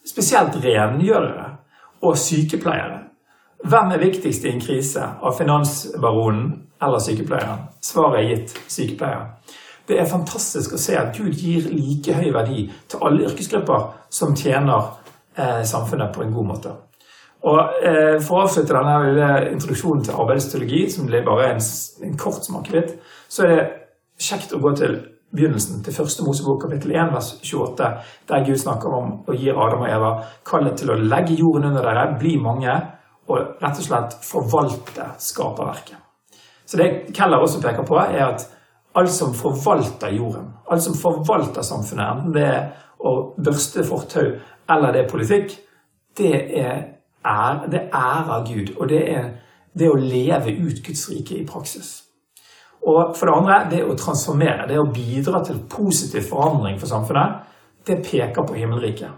Spesielt 0.05 0.55
rengjørere 0.63 1.49
og 2.05 2.17
sykepleiere. 2.17 2.99
Hvem 3.65 3.91
er 3.95 4.03
viktigst 4.03 4.45
i 4.45 4.51
en 4.51 4.61
krise 4.61 5.01
av 5.01 5.37
finansbaronen 5.37 6.49
eller 6.83 7.01
sykepleieren? 7.01 7.63
Svaret 7.81 8.19
er 8.19 8.27
gitt 8.29 8.53
sykepleieren. 8.67 9.31
Det 9.87 9.99
er 10.01 10.09
fantastisk 10.09 10.73
å 10.73 10.81
se 10.81 10.97
at 10.97 11.13
Gud 11.17 11.33
gir 11.37 11.69
like 11.69 12.13
høy 12.17 12.31
verdi 12.33 12.67
til 12.89 13.05
alle 13.05 13.27
yrkesgrupper 13.27 13.87
som 14.13 14.33
tjener 14.37 14.91
eh, 15.37 15.61
samfunnet 15.65 16.13
på 16.13 16.23
en 16.25 16.33
god 16.33 16.49
måte. 16.53 16.73
Og 17.45 17.59
eh, 17.85 18.15
For 18.21 18.37
å 18.37 18.45
avslutte 18.45 18.73
denne 18.73 18.95
lille 19.05 19.31
introduksjonen 19.51 20.05
til 20.05 20.21
arbeidsteologi, 20.21 20.85
som 20.89 21.09
ble 21.09 21.21
bare 21.25 21.51
en, 21.53 21.61
en 22.05 22.17
kort 22.17 22.45
smakebit, 22.45 22.95
så 23.29 23.45
er 23.45 23.53
det 23.53 23.67
kjekt 24.21 24.53
å 24.55 24.61
gå 24.63 24.73
til 24.77 24.97
begynnelsen 25.35 25.83
til 25.83 25.93
første 25.95 26.23
Mosebok 26.25 26.63
kapittel 26.65 26.95
1 26.95 27.13
vers 27.13 27.31
28, 27.43 27.91
der 28.29 28.45
Gud 28.47 28.61
snakker 28.61 28.95
om 28.97 29.13
å 29.27 29.35
gi 29.35 29.51
Adam 29.51 29.85
og 29.85 29.91
Eva 29.91 30.11
kallet 30.47 30.79
til 30.79 30.93
å 30.93 30.99
legge 30.99 31.37
jorden 31.39 31.69
under 31.71 31.85
dere, 31.85 32.07
bli 32.19 32.35
mange, 32.41 32.75
og 33.27 33.61
rett 33.61 33.79
og 33.81 33.85
slett 33.85 34.17
forvalte 34.23 35.11
skaperverket. 35.21 36.01
Så 36.65 36.77
det 36.77 36.89
Keller 37.13 37.41
også 37.41 37.61
peker 37.61 37.85
på, 37.85 37.97
er 38.01 38.25
at 38.27 38.47
alt 38.95 39.11
som 39.11 39.33
forvalter 39.35 40.13
jorden, 40.15 40.49
alt 40.71 40.83
som 40.83 40.95
forvalter 40.97 41.65
samfunnet, 41.65 42.11
enten 42.11 42.35
det 42.35 42.45
er 42.47 42.67
å 43.05 43.15
børste 43.37 43.83
fortau 43.85 44.37
eller 44.71 44.93
det 44.93 45.03
er 45.03 45.09
politikk, 45.09 45.57
det 46.17 46.35
er, 46.61 46.77
er, 47.25 47.65
det 47.71 47.83
ærer 47.93 48.45
Gud, 48.47 48.75
og 48.79 48.89
det 48.89 49.03
er 49.11 49.27
det 49.77 49.91
å 49.91 49.99
leve 49.99 50.55
ut 50.55 50.81
Guds 50.85 51.09
rike 51.11 51.37
i 51.37 51.45
praksis. 51.47 52.04
Og 52.85 53.15
for 53.17 53.25
det 53.25 53.35
andre, 53.35 53.59
det 53.71 53.83
å 53.83 53.97
transformere, 53.97 54.67
det 54.69 54.79
å 54.79 54.89
bidra 54.93 55.41
til 55.43 55.63
positiv 55.69 56.27
forandring 56.29 56.77
for 56.79 56.89
samfunnet, 56.91 57.39
det 57.87 58.03
peker 58.05 58.45
på 58.45 58.57
himmelriket. 58.57 59.09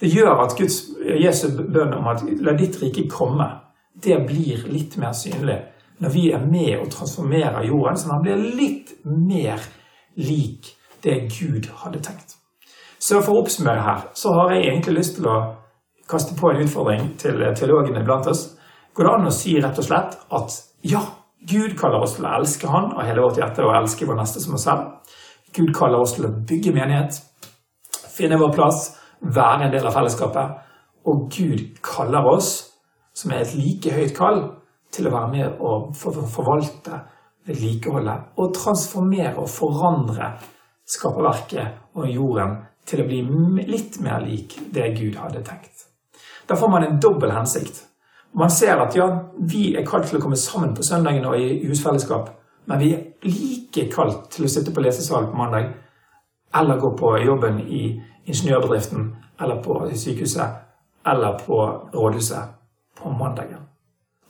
Det 0.00 0.10
gjør 0.12 0.42
at 0.44 0.56
Guds, 0.58 0.82
Jesu 1.00 1.48
bønn 1.56 1.94
om 1.96 2.06
at 2.12 2.22
'la 2.22 2.52
ditt 2.52 2.82
rike 2.82 3.08
komme', 3.08 3.60
det 4.04 4.26
blir 4.26 4.68
litt 4.68 4.96
mer 4.96 5.12
synlig 5.12 5.62
når 5.98 6.10
vi 6.10 6.30
er 6.30 6.44
med 6.44 6.78
og 6.78 6.90
transformerer 6.90 7.66
jorden, 7.66 7.96
så 7.96 8.08
den 8.08 8.22
blir 8.22 8.56
litt 8.56 8.92
mer 9.04 9.60
lik 10.16 10.76
det 11.04 11.20
Gud 11.40 11.70
hadde 11.82 12.02
tenkt. 12.04 12.36
Så 12.98 13.20
for 13.22 13.32
å 13.32 13.42
oppsummere 13.44 13.84
her, 13.84 14.08
så 14.14 14.32
har 14.32 14.52
jeg 14.52 14.66
egentlig 14.66 14.98
lyst 14.98 15.16
til 15.16 15.28
å 15.30 15.36
kaste 16.08 16.36
på 16.38 16.50
en 16.50 16.62
utfordring 16.64 17.14
til 17.20 17.40
teologene 17.56 18.04
blant 18.04 18.26
oss. 18.26 18.56
Går 18.94 19.04
det 19.04 19.14
an 19.14 19.28
å 19.28 19.34
si 19.34 19.56
rett 19.60 19.78
og 19.78 19.84
slett 19.84 20.18
at 20.38 20.58
ja, 20.82 21.02
Gud 21.46 21.76
kaller 21.78 22.02
oss 22.02 22.16
til 22.16 22.26
å 22.26 22.34
elske 22.40 22.68
Han 22.70 22.90
av 22.96 23.06
hele 23.06 23.22
vårt 23.22 23.38
hjerte 23.38 23.64
og 23.64 23.74
elske 23.78 24.06
vår 24.08 24.18
neste 24.18 24.42
som 24.42 24.56
oss 24.56 24.66
selv. 24.66 25.14
Gud 25.54 25.72
kaller 25.76 26.02
oss 26.02 26.16
til 26.16 26.26
å 26.26 26.34
bygge 26.48 26.74
menighet, 26.74 27.20
finne 28.12 28.38
vår 28.40 28.52
plass, 28.56 28.88
være 29.20 29.68
en 29.68 29.74
del 29.74 29.86
av 29.86 29.94
fellesskapet. 29.94 30.56
Og 31.06 31.28
Gud 31.32 31.78
kaller 31.86 32.26
oss, 32.28 32.50
som 33.14 33.32
er 33.32 33.44
et 33.44 33.54
like 33.56 33.94
høyt 33.94 34.16
kall, 34.16 34.42
til 34.92 35.08
å 35.08 35.14
være 35.14 35.30
med 35.32 35.62
og 35.64 35.94
forvalte, 35.96 37.00
vedlikeholde 37.46 38.14
og 38.42 38.54
transformere 38.56 39.36
og 39.38 39.48
forandre 39.50 40.32
skaperverket 40.86 41.98
og 41.98 42.08
jorden 42.10 42.56
til 42.86 43.02
å 43.02 43.06
bli 43.06 43.20
litt 43.66 44.00
mer 44.02 44.24
lik 44.24 44.56
det 44.74 44.92
Gud 44.98 45.18
hadde 45.20 45.44
tenkt. 45.46 45.86
Da 46.46 46.58
får 46.58 46.70
man 46.70 46.86
en 46.86 46.98
dobbel 47.02 47.32
hensikt. 47.34 47.82
Man 48.32 48.50
ser 48.50 48.80
at 48.82 48.96
ja, 48.96 49.06
vi 49.38 49.74
er 49.76 49.86
kalt 49.86 50.08
til 50.08 50.18
å 50.18 50.22
komme 50.22 50.36
sammen 50.36 50.74
på 50.76 50.84
søndagen 50.84 51.24
og 51.26 51.38
i 51.40 51.66
husfellesskap, 51.68 52.30
men 52.66 52.80
vi 52.82 52.92
er 52.94 53.04
like 53.24 53.86
kalt 53.92 54.30
til 54.34 54.44
å 54.44 54.50
sitte 54.50 54.74
på 54.74 54.82
lesesal 54.84 55.30
på 55.30 55.38
mandag, 55.38 55.70
eller 56.56 56.80
gå 56.80 56.90
på 56.98 57.14
jobben 57.24 57.60
i 57.60 58.00
ingeniørbedriften, 58.26 59.08
eller 59.40 59.62
på 59.62 59.78
sykehuset, 59.94 60.60
eller 61.06 61.38
på 61.46 61.60
rådhuset 61.94 62.54
på 62.98 63.10
mandagen. 63.10 63.66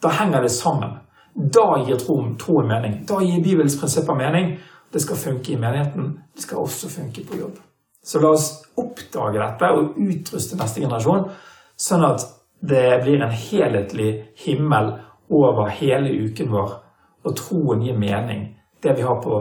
Da 0.03 0.09
henger 0.09 0.43
det 0.43 0.53
sammen. 0.53 0.99
Da 1.35 1.85
gir 1.87 1.99
troen, 2.01 2.37
troen 2.41 2.69
mening. 2.69 3.05
Da 3.09 3.21
gir 3.21 3.43
Bibelens 3.45 3.79
prinsipper 3.81 4.15
mening. 4.15 4.57
Det 4.93 5.03
skal 5.03 5.17
funke 5.17 5.53
i 5.53 5.61
menigheten. 5.61 6.19
Det 6.35 6.43
skal 6.43 6.59
også 6.59 6.89
funke 6.89 7.25
på 7.29 7.41
jobb. 7.41 7.57
Så 8.05 8.21
la 8.23 8.31
oss 8.31 8.51
oppdage 8.79 9.41
dette 9.41 9.71
og 9.75 9.97
utruste 9.99 10.57
neste 10.57 10.81
generasjon, 10.85 11.25
sånn 11.77 12.05
at 12.07 12.23
det 12.69 13.03
blir 13.03 13.23
en 13.23 13.31
helhetlig 13.31 14.11
himmel 14.45 14.93
over 15.31 15.69
hele 15.69 16.11
uken 16.11 16.51
vår, 16.51 16.77
og 17.27 17.37
troen 17.39 17.83
gir 17.83 17.99
mening. 17.99 18.47
Det 18.83 18.95
vi 18.97 19.03
har 19.07 19.19
på 19.23 19.41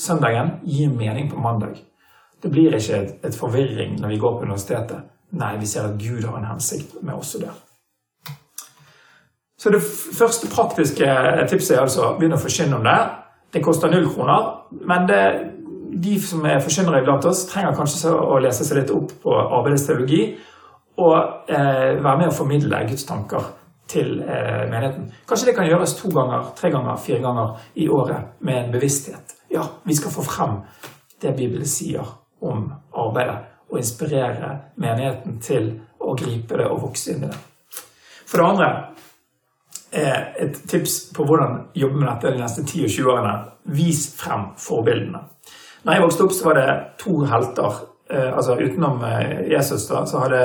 søndagen, 0.00 0.50
gir 0.62 0.90
mening 0.90 1.30
på 1.30 1.40
mandag. 1.40 1.78
Det 2.42 2.50
blir 2.50 2.74
ikke 2.74 2.96
et, 2.96 3.14
et 3.24 3.34
forvirring 3.34 3.98
når 4.00 4.14
vi 4.14 4.18
går 4.18 4.36
på 4.38 4.46
universitetet. 4.46 5.06
Nei, 5.38 5.56
vi 5.60 5.66
ser 5.66 5.88
at 5.90 5.98
Gud 6.00 6.24
har 6.24 6.38
en 6.38 6.52
hensikt 6.52 6.96
med 7.02 7.14
også 7.14 7.42
det. 7.42 7.50
Så 9.58 9.70
det 9.74 9.82
første 10.18 10.48
praktiske 10.54 11.06
tipset 11.50 11.76
er 11.76 11.82
altså 11.82 12.12
begynne 12.18 12.38
å 12.38 12.42
forkynne 12.42 12.78
om 12.78 12.84
det. 12.86 12.98
Det 13.52 13.62
koster 13.64 13.90
null 13.90 14.06
kroner, 14.12 14.52
men 14.86 15.08
det, 15.08 15.22
de 16.04 16.14
som 16.22 16.44
er 16.46 16.62
forkynnere 16.62 17.02
iblant 17.02 17.26
oss, 17.26 17.46
trenger 17.50 17.74
kanskje 17.74 18.12
å 18.12 18.38
lese 18.44 18.64
seg 18.64 18.82
litt 18.82 18.92
opp 18.94 19.16
på 19.22 19.34
arbeidets 19.34 19.88
teologi 19.88 20.22
og 20.98 21.50
eh, 21.50 21.96
være 22.02 22.16
med 22.18 22.30
å 22.30 22.36
formidle 22.36 22.82
Guds 22.88 23.06
tanker 23.08 23.52
til 23.88 24.18
eh, 24.20 24.64
menigheten. 24.68 25.08
Kanskje 25.28 25.50
det 25.50 25.56
kan 25.56 25.68
gjøres 25.68 25.96
to 25.98 26.10
ganger, 26.12 26.50
tre 26.58 26.72
ganger, 26.74 26.98
fire 27.00 27.22
ganger 27.24 27.54
i 27.78 27.88
året 27.88 28.40
med 28.44 28.62
en 28.64 28.72
bevissthet. 28.74 29.36
Ja, 29.52 29.64
vi 29.84 29.96
skal 29.96 30.12
få 30.12 30.26
frem 30.26 30.58
det 31.22 31.34
Bibelen 31.38 31.66
sier 31.66 32.04
om 32.44 32.68
arbeidet, 32.94 33.38
og 33.68 33.80
inspirere 33.80 34.52
menigheten 34.80 35.40
til 35.44 35.72
å 35.98 36.14
gripe 36.16 36.56
det 36.60 36.68
og 36.68 36.84
vokse 36.86 37.12
inn 37.12 37.24
i 37.26 37.30
det. 37.30 37.40
For 38.28 38.40
det 38.40 38.48
andre 38.48 38.68
et 39.92 40.68
tips 40.68 41.12
på 41.16 41.24
hvordan 41.24 41.68
jobbe 41.74 41.96
med 41.96 42.08
dette 42.08 42.34
de 42.34 42.42
neste 42.42 42.62
10-20 42.62 43.08
årene. 43.08 43.34
Vis 43.64 44.06
frem 44.16 44.50
forbildene. 44.60 45.22
Når 45.84 45.94
jeg 45.94 46.02
vokste 46.04 46.24
opp, 46.26 46.34
så 46.36 46.48
var 46.48 46.58
det 46.58 46.68
to 47.00 47.22
helter. 47.28 47.78
Eh, 48.10 48.36
altså 48.36 48.58
Utenom 48.60 49.04
eh, 49.04 49.48
Jesus 49.52 49.86
da, 49.88 50.04
så 50.06 50.24
hadde 50.24 50.42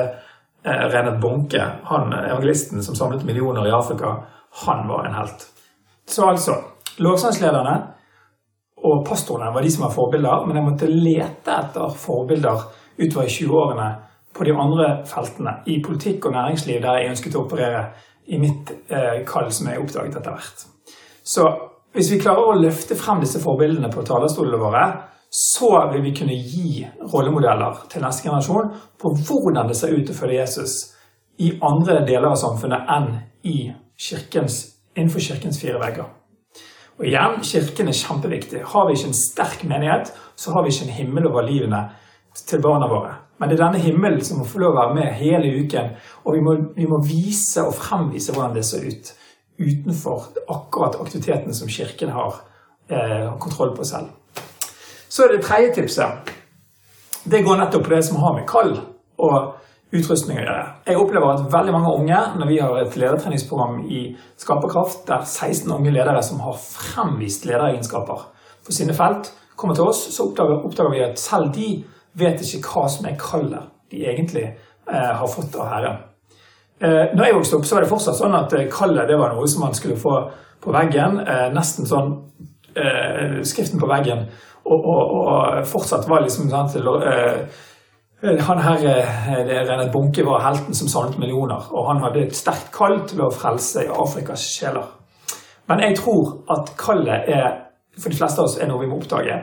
eh, 0.65 1.19
Bonke, 1.21 1.65
han 1.83 2.13
evangelisten 2.13 2.83
som 2.83 2.95
samlet 2.95 3.25
millioner 3.25 3.67
i 3.67 3.71
Afrika, 3.71 4.15
han 4.65 4.87
var 4.87 5.05
en 5.05 5.13
helt. 5.13 5.47
Så 6.09 6.29
altså 6.29 6.59
Lovsangslederne 6.97 7.73
og 8.85 9.05
pastorene 9.07 9.53
var 9.53 9.63
de 9.63 9.71
som 9.71 9.87
var 9.87 9.93
forbilder, 9.95 10.45
men 10.45 10.59
jeg 10.59 10.65
måtte 10.65 10.89
lete 10.91 11.55
etter 11.55 11.95
forbilder 11.97 12.65
utover 12.99 13.25
i 13.25 13.33
20-årene 13.33 13.87
på 14.33 14.45
de 14.45 14.53
andre 14.53 14.89
feltene, 15.09 15.55
i 15.65 15.79
politikk 15.85 16.27
og 16.27 16.35
næringsliv, 16.35 16.81
der 16.81 16.99
jeg 16.99 17.13
ønsket 17.13 17.37
å 17.37 17.45
operere 17.45 17.83
i 18.27 18.39
mitt 18.41 18.71
eh, 18.89 19.23
kall 19.27 19.49
som 19.53 19.69
jeg 19.69 19.81
oppdaget 19.81 20.19
etter 20.19 20.35
hvert. 20.35 20.65
Så 21.23 21.47
hvis 21.93 22.11
vi 22.11 22.19
klarer 22.21 22.49
å 22.49 22.59
løfte 22.59 22.97
frem 22.97 23.21
disse 23.23 23.41
forbildene 23.41 23.91
på 23.93 24.05
talerstolene 24.05 24.59
våre, 24.61 24.83
så 25.33 25.69
vil 25.91 26.03
vi 26.03 26.13
kunne 26.13 26.35
gi 26.37 26.83
rollemodeller 27.13 27.87
til 27.89 28.03
neste 28.05 28.27
generasjon 28.27 28.73
på 29.01 29.13
hvordan 29.17 29.71
det 29.71 29.77
ser 29.79 29.95
ut 29.95 30.11
å 30.13 30.17
følge 30.17 30.37
Jesus 30.37 30.75
i 31.41 31.55
andre 31.65 32.03
deler 32.05 32.29
av 32.29 32.37
samfunnet 32.37 32.91
enn 32.93 33.07
i 33.49 33.57
kirkens, 33.97 34.59
innenfor 34.93 35.25
kirkens 35.25 35.57
fire 35.61 35.81
vegger. 35.81 36.11
Og 36.99 37.07
igjen, 37.09 37.39
Kirken 37.41 37.89
er 37.89 37.97
kjempeviktig. 37.97 38.61
Har 38.69 38.85
vi 38.85 38.93
ikke 38.93 39.09
en 39.09 39.17
sterk 39.17 39.63
menighet, 39.65 40.13
så 40.37 40.53
har 40.53 40.63
vi 40.63 40.69
ikke 40.69 40.85
en 40.85 40.97
himmel 40.99 41.27
over 41.31 41.47
livene 41.47 41.81
til 42.37 42.61
barna 42.61 42.85
våre. 42.89 43.15
Men 43.41 43.49
det 43.49 43.57
er 43.57 43.63
denne 43.65 43.81
himmelen 43.81 44.21
som 44.23 44.39
må 44.39 44.45
få 44.47 44.61
lov 44.61 44.75
å 44.75 44.81
være 44.83 44.97
med 44.99 45.15
hele 45.17 45.49
uken. 45.63 45.95
Og 46.23 46.37
vi 46.37 46.43
må, 46.45 46.53
vi 46.77 46.85
må 46.89 47.01
vise 47.03 47.65
og 47.65 47.73
fremvise 47.75 48.35
hvordan 48.35 48.53
det 48.53 48.65
ser 48.69 48.85
ut 48.85 49.13
utenfor 49.57 50.29
akkurat 50.49 50.99
aktiviteten 51.01 51.53
som 51.57 51.69
Kirken 51.69 52.13
har 52.13 52.37
eh, 52.89 53.33
kontroll 53.41 53.73
på 53.75 53.85
selv. 53.89 54.13
Så 55.13 55.23
er 55.23 55.35
det 55.35 55.43
tredje 55.45 55.73
tipset. 55.75 56.31
Det 57.23 57.43
går 57.45 57.59
nettopp 57.59 57.83
på 57.85 57.91
det 57.93 58.01
som 58.07 58.17
har 58.17 58.33
med 58.33 58.47
kall 58.49 58.71
og 59.21 59.93
utrustning 59.93 60.39
å 60.39 60.41
gjøre. 60.41 60.61
Jeg 60.89 60.97
opplever 60.97 61.33
at 61.35 61.43
veldig 61.53 61.73
mange 61.75 61.91
unge, 61.99 62.21
når 62.41 62.49
vi 62.49 62.55
har 62.57 62.79
et 62.81 62.95
ledertreningsprogram 62.97 63.83
i 63.93 63.99
Skaperkraft, 64.41 65.03
der 65.05 65.21
16 65.21 65.69
unge 65.75 65.91
ledere 65.93 66.23
som 66.25 66.41
har 66.41 66.57
fremvist 66.57 67.45
lederegenskaper 67.45 68.23
på 68.65 68.73
sine 68.73 68.95
felt, 68.97 69.29
kommer 69.55 69.77
til 69.77 69.91
oss, 69.91 70.01
så 70.15 70.25
oppdager, 70.25 70.63
oppdager 70.65 70.95
vi 70.95 71.03
at 71.05 71.21
selv 71.21 71.51
de 71.53 71.67
vet 72.17 72.41
ikke 72.41 72.71
hva 72.71 72.87
som 72.89 73.05
er 73.05 73.19
kallet 73.21 73.69
de 73.93 74.01
egentlig 74.09 74.47
eh, 74.47 75.11
har 75.19 75.29
fått 75.29 75.53
av 75.61 75.69
Herren. 75.75 75.99
Eh, 76.81 77.13
når 77.13 77.27
jeg 77.27 77.35
vokste 77.37 77.59
opp, 77.59 77.67
så 77.69 77.77
var 77.77 77.85
det 77.85 77.91
fortsatt 77.91 78.17
sånn 78.17 78.39
at 78.39 78.57
eh, 78.57 78.65
kallet 78.73 79.13
det 79.13 79.19
var 79.21 79.37
noe 79.37 79.45
som 79.51 79.61
man 79.67 79.77
skulle 79.77 79.99
få 80.01 80.15
på 80.63 80.73
veggen. 80.73 81.21
Eh, 81.21 81.51
nesten 81.53 81.85
sånn 81.85 82.15
eh, 82.73 83.43
skriften 83.45 83.77
på 83.77 83.91
veggen. 83.93 84.25
Og, 84.65 84.85
og, 84.85 85.13
og 85.19 85.67
fortsatt 85.67 86.07
var 86.09 86.23
liksom 86.23 86.49
sant, 86.49 86.75
eh, 86.75 88.39
han 88.39 88.61
her, 88.63 88.85
René 89.67 89.89
Bunke, 89.91 90.23
var 90.23 90.45
helten 90.45 90.73
som 90.73 90.87
samlet 90.87 91.19
millioner. 91.19 91.67
Og 91.71 91.89
han 91.89 91.99
hadde 92.05 92.21
et 92.23 92.35
sterkt 92.35 92.71
kall 92.71 93.01
til 93.07 93.25
å 93.25 93.31
frelse 93.35 93.83
Afrikas 93.91 94.45
sjeler. 94.47 94.87
Men 95.67 95.83
jeg 95.83 95.97
tror 95.99 96.37
at 96.51 96.71
kallet 96.79 97.27
er, 97.27 97.49
for 97.99 98.09
de 98.09 98.19
fleste 98.19 98.39
av 98.39 98.47
oss 98.47 98.57
er 98.59 98.71
noe 98.71 98.81
vi 98.83 98.89
må 98.91 99.01
oppdage. 99.01 99.41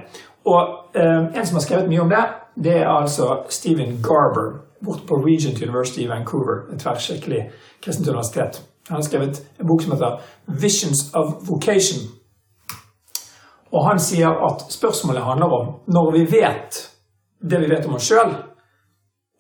Og 0.48 0.96
eh, 0.96 1.28
en 1.36 1.46
som 1.46 1.60
har 1.60 1.66
skrevet 1.66 1.88
mye 1.92 2.04
om 2.04 2.12
det, 2.12 2.24
det 2.56 2.76
er 2.80 2.88
altså 2.88 3.42
Stephen 3.52 4.00
Garber 4.04 4.60
borte 4.84 5.06
på 5.08 5.20
Regent 5.20 5.62
University 5.62 6.04
i 6.04 6.08
Vancouver, 6.08 6.64
et 6.72 6.80
tverrskikkelig 6.80 7.50
kristent 7.84 8.08
universitet. 8.08 8.62
Han 8.88 8.96
har 8.96 9.02
skrevet 9.02 9.42
en 9.60 9.66
bok 9.66 9.82
som 9.82 9.92
heter 9.92 10.20
'Visions 10.46 11.10
of 11.14 11.26
Vocation'. 11.48 12.19
Og 13.70 13.84
Han 13.86 14.00
sier 14.02 14.34
at 14.46 14.64
spørsmålet 14.72 15.24
handler 15.24 15.52
om, 15.54 15.74
når 15.86 16.12
vi 16.12 16.24
vet 16.32 16.80
det 17.40 17.60
vi 17.60 17.70
vet 17.70 17.86
om 17.86 17.96
oss 17.96 18.08
sjøl 18.10 18.32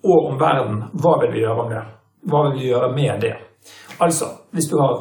og 0.00 0.30
om 0.30 0.38
verden, 0.40 0.84
hva 0.96 1.18
vil 1.20 1.34
vi 1.34 1.42
gjøre 1.42 1.64
om 1.64 1.72
det? 1.72 1.82
Hva 2.30 2.42
vil 2.46 2.58
vi 2.58 2.68
gjøre 2.70 2.92
med 2.94 3.20
det? 3.20 3.34
Altså, 4.00 4.30
hvis 4.56 4.68
du 4.70 4.78
har 4.80 4.94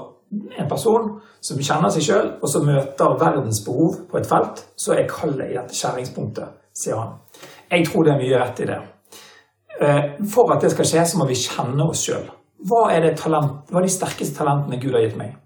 en 0.60 0.68
person 0.70 1.14
som 1.42 1.62
kjenner 1.64 1.94
seg 1.94 2.04
sjøl, 2.04 2.32
og 2.42 2.52
som 2.52 2.66
møter 2.68 3.16
verdens 3.22 3.62
behov 3.66 4.02
på 4.10 4.20
et 4.20 4.28
felt, 4.28 4.66
så 4.76 4.98
er 4.98 5.08
kallet 5.10 5.54
i 5.54 5.56
dette 5.56 5.78
skjæringspunktet, 5.78 6.58
sier 6.76 7.00
han. 7.00 7.16
Jeg 7.72 7.88
tror 7.88 8.06
det 8.06 8.14
er 8.14 8.20
mye 8.20 8.42
rett 8.42 8.60
i 8.60 8.68
det. 8.68 8.80
Eh, 9.80 10.04
for 10.34 10.52
at 10.52 10.66
det 10.66 10.74
skal 10.74 10.90
skje, 10.92 11.06
så 11.08 11.22
må 11.22 11.30
vi 11.30 11.40
kjenne 11.40 11.88
oss 11.88 12.04
sjøl. 12.10 12.28
Hva, 12.68 12.90
hva, 12.92 13.00
er 13.00 13.86
de 13.88 13.94
sterkeste 13.94 14.36
talentene 14.36 14.82
Gud 14.82 14.98
har 14.98 15.06
gitt 15.06 15.20
meg? 15.20 15.38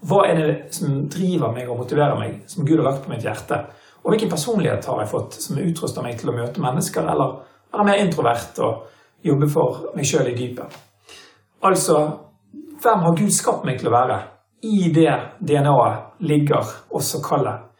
Hva 0.00 0.22
er 0.28 0.38
det 0.38 0.54
som 0.74 1.04
driver 1.12 1.52
meg 1.52 1.68
og 1.68 1.82
motiverer 1.82 2.16
meg, 2.18 2.40
som 2.48 2.64
Gud 2.64 2.78
har 2.78 2.88
lagt 2.88 3.04
på 3.04 3.12
mitt 3.12 3.24
hjerte? 3.26 3.58
Og 4.00 4.14
hvilken 4.14 4.32
personlighet 4.32 4.86
har 4.88 5.02
jeg 5.02 5.10
fått 5.10 5.36
som 5.42 5.60
utruster 5.60 6.04
meg 6.04 6.16
til 6.20 6.32
å 6.32 6.36
møte 6.36 6.62
mennesker, 6.62 7.04
eller 7.04 7.36
være 7.70 7.86
mer 7.86 8.00
introvert 8.00 8.60
og 8.64 9.26
jobbe 9.26 9.48
for 9.52 9.90
meg 9.96 10.08
sjøl 10.08 10.30
i 10.32 10.36
dypet? 10.38 10.78
Altså, 11.68 11.98
hvem 12.80 13.04
har 13.04 13.18
Gud 13.18 13.34
skapt 13.36 13.66
meg 13.68 13.80
til 13.80 13.90
å 13.90 13.96
være? 13.98 14.20
I 14.64 14.88
det 14.92 15.12
DNA-et 15.44 16.24
ligger 16.28 16.72
også 16.96 17.20
kallet 17.24 17.70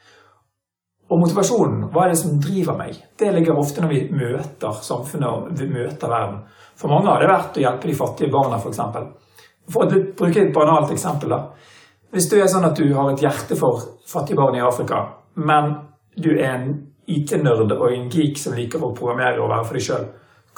og 1.11 1.19
motivasjonen, 1.19 1.89
hva 1.91 2.05
er 2.05 2.13
det 2.13 2.21
som 2.21 2.37
driver 2.39 2.77
meg? 2.79 2.95
Det 3.19 3.33
ligger 3.35 3.59
ofte 3.59 3.83
når 3.83 3.91
vi 3.91 4.03
møter 4.15 4.77
samfunnet 4.87 5.27
og 5.27 5.63
møter 5.73 6.13
verden. 6.13 6.37
For 6.79 6.93
mange 6.93 7.11
har 7.11 7.23
det 7.23 7.31
vært 7.33 7.59
å 7.59 7.65
hjelpe 7.65 7.91
de 7.91 7.97
fattige 7.99 8.31
barna, 8.31 8.61
f.eks. 8.61 8.79
For, 8.79 9.09
for 9.75 9.87
å 9.89 10.03
bruke 10.21 10.45
et 10.45 10.53
banalt 10.55 10.93
eksempel. 10.95 11.35
da. 11.35 11.41
Hvis 12.11 12.29
du 12.31 12.37
er 12.41 12.49
sånn 12.51 12.67
at 12.67 12.79
du 12.79 12.89
har 12.95 13.13
et 13.13 13.23
hjerte 13.23 13.57
for 13.59 13.83
fattige 14.09 14.39
barn 14.41 14.57
i 14.59 14.65
Afrika, 14.65 15.05
men 15.39 15.75
du 16.19 16.33
er 16.35 16.55
en 16.57 16.71
IT-nerd 17.11 17.71
og 17.77 17.87
en 17.91 18.09
geek 18.11 18.39
som 18.39 18.57
liker 18.59 18.83
å 18.83 18.95
programmere 18.97 19.39
og 19.43 19.51
være 19.51 19.67
for 19.69 19.79
deg 19.79 19.87
sjøl, 19.87 20.07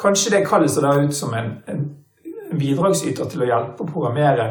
kanskje 0.01 0.33
det 0.37 0.47
kalles 0.49 0.79
da 0.81 0.95
ut 0.97 1.15
som 1.17 1.35
en, 1.37 1.55
en 1.69 1.83
bidragsyter 2.59 3.29
til 3.29 3.45
å 3.45 3.51
hjelpe 3.51 3.85
å 3.85 3.91
programmere 3.91 4.49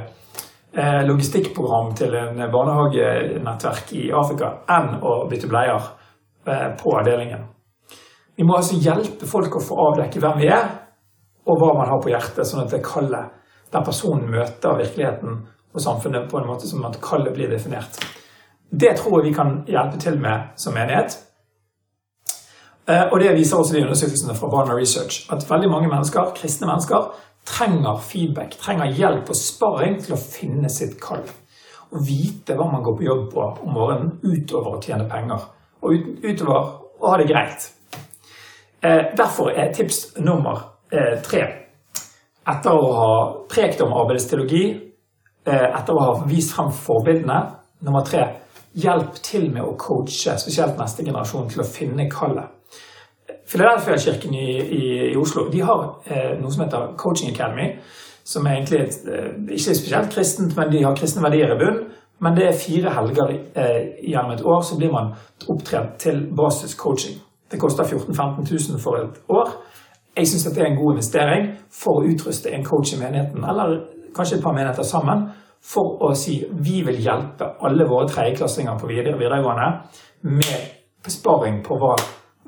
Eh, 0.73 1.07
logistikkprogram 1.07 1.95
til 1.95 2.13
en 2.15 2.37
barnehagenettverk 2.51 3.89
i 3.99 4.05
Afrika 4.15 4.53
enn 4.71 5.01
å 5.03 5.25
bytte 5.27 5.49
bleier 5.51 5.89
eh, 6.47 6.69
på 6.79 6.93
avdelingen. 6.95 7.41
Vi 8.39 8.45
må 8.47 8.55
altså 8.55 8.77
hjelpe 8.79 9.27
folk 9.27 9.57
å 9.57 9.63
få 9.65 9.75
avdekke 9.89 10.21
hvem 10.23 10.39
vi 10.39 10.47
er, 10.47 10.69
og 11.43 11.59
hva 11.59 11.73
man 11.75 11.91
har 11.91 11.99
på 11.99 12.13
hjertet, 12.13 12.47
sånn 12.47 12.63
at 12.63 12.71
det 12.71 12.79
kallet 12.85 13.35
der 13.73 13.83
personen 13.83 14.31
møter 14.31 14.79
virkeligheten 14.79 15.41
og 15.73 15.81
samfunnet 15.81 16.29
på 16.29 16.39
en 16.39 16.47
måte 16.47 16.69
som 16.69 16.85
at 16.85 16.99
kallet 17.01 17.33
blir 17.33 17.51
definert. 17.51 17.99
Det 18.71 18.95
tror 18.97 19.19
jeg 19.19 19.29
vi 19.29 19.35
kan 19.35 19.61
hjelpe 19.67 19.99
til 19.99 20.19
med 20.19 20.53
som 20.55 20.73
menighet. 20.73 21.17
Eh, 22.89 23.03
og 23.11 23.19
det 23.19 23.33
viser 23.35 23.57
også 23.57 23.75
de 23.75 23.83
undersøkelsene 23.83 24.35
fra 24.35 24.49
Barna 24.49 24.75
Research, 24.75 25.27
at 25.31 25.49
veldig 25.49 25.69
mange 25.69 25.89
mennesker, 25.89 26.33
kristne 26.35 26.67
mennesker 26.67 27.11
trenger 27.45 27.97
feedback, 27.97 28.55
trenger 28.59 28.85
hjelp 28.85 29.29
og 29.29 29.35
sparring 29.35 29.99
til 30.01 30.15
å 30.15 30.21
finne 30.21 30.69
sitt 30.69 30.97
kall. 31.01 31.23
Å 31.91 32.03
vite 32.07 32.55
hva 32.55 32.69
man 32.71 32.83
går 32.83 32.97
på 32.97 33.07
jobb 33.07 33.25
på 33.33 33.47
om 33.65 33.73
morgenen 33.75 34.13
utover 34.23 34.77
å 34.77 34.81
tjene 34.81 35.09
penger. 35.11 35.47
Og 35.81 36.23
utover 36.23 36.59
å 37.01 37.11
ha 37.11 37.17
det 37.19 37.27
greit. 37.31 37.67
Eh, 38.81 39.11
derfor 39.17 39.51
er 39.51 39.73
tips 39.73 40.15
nummer 40.17 40.63
eh, 40.91 41.19
tre 41.21 41.43
Etter 42.51 42.73
å 42.73 42.87
ha 42.97 43.09
prekt 43.45 43.83
om 43.85 43.91
arbeidsteologi, 43.93 44.63
etter 45.45 45.95
å 45.95 46.01
ha 46.03 46.11
vist 46.29 46.53
frem 46.53 46.69
forbildene, 46.75 47.39
Nummer 47.81 48.03
tre 48.05 48.25
hjelp 48.77 49.15
til 49.25 49.47
med 49.51 49.63
å 49.65 49.75
coache 49.79 50.35
spesielt 50.39 50.77
neste 50.79 51.03
generasjon 51.03 51.49
til 51.49 51.63
å 51.63 51.67
finne 51.67 52.05
kallet. 52.11 52.51
Filadelfia-kirken 53.49 54.35
i, 54.37 54.49
i, 54.61 54.83
i, 55.09 55.15
Oslo 55.19 55.47
de 55.51 55.63
har 55.65 55.81
eh, 56.05 56.37
noe 56.39 56.51
som 56.53 56.63
heter 56.63 56.93
Coaching 56.99 57.33
Academy. 57.33 57.73
Som 58.23 58.45
er 58.45 58.59
egentlig 58.59 58.83
et, 58.83 58.99
eh, 59.09 59.31
ikke 59.57 59.75
spesielt 59.75 60.13
kristent, 60.13 60.53
men 60.55 60.69
de 60.71 60.83
har 60.85 60.95
kristne 60.95 61.23
verdier 61.25 61.51
i 61.51 61.57
bunn. 61.59 61.81
Men 62.21 62.37
det 62.37 62.45
er 62.47 62.59
fire 62.61 62.93
helger 62.95 63.33
eh, 63.33 63.89
gjennom 64.05 64.35
et 64.35 64.45
år 64.45 64.61
så 64.63 64.77
blir 64.77 64.93
man 64.93 65.11
opptrent 65.49 65.97
til 65.99 66.21
basiscoaching. 66.37 67.17
Det 67.51 67.59
koster 67.59 67.83
14 67.83 68.13
000-15 68.13 68.45
000 68.77 68.79
for 68.79 69.01
et 69.01 69.17
år. 69.27 69.55
Jeg 70.15 70.29
syns 70.29 70.45
det 70.45 70.61
er 70.61 70.69
en 70.69 70.77
god 70.77 70.93
investering 70.93 71.49
for 71.73 71.99
å 71.99 72.05
utruste 72.07 72.53
en 72.53 72.63
coach 72.67 72.93
i 72.93 73.01
menigheten, 73.01 73.43
eller 73.43 73.79
kanskje 74.15 74.37
et 74.39 74.43
par 74.43 74.55
menigheter 74.55 74.87
sammen, 74.87 75.27
for 75.61 76.01
å 76.01 76.13
si 76.17 76.39
vi 76.65 76.81
vil 76.85 76.97
hjelpe 77.03 77.51
alle 77.61 77.85
våre 77.89 78.09
tredjeklassinger 78.09 78.79
på 78.81 78.89
videregående 78.89 79.67
med 80.31 80.71
besparing 81.05 81.59
på 81.65 81.77
hva, 81.81 81.93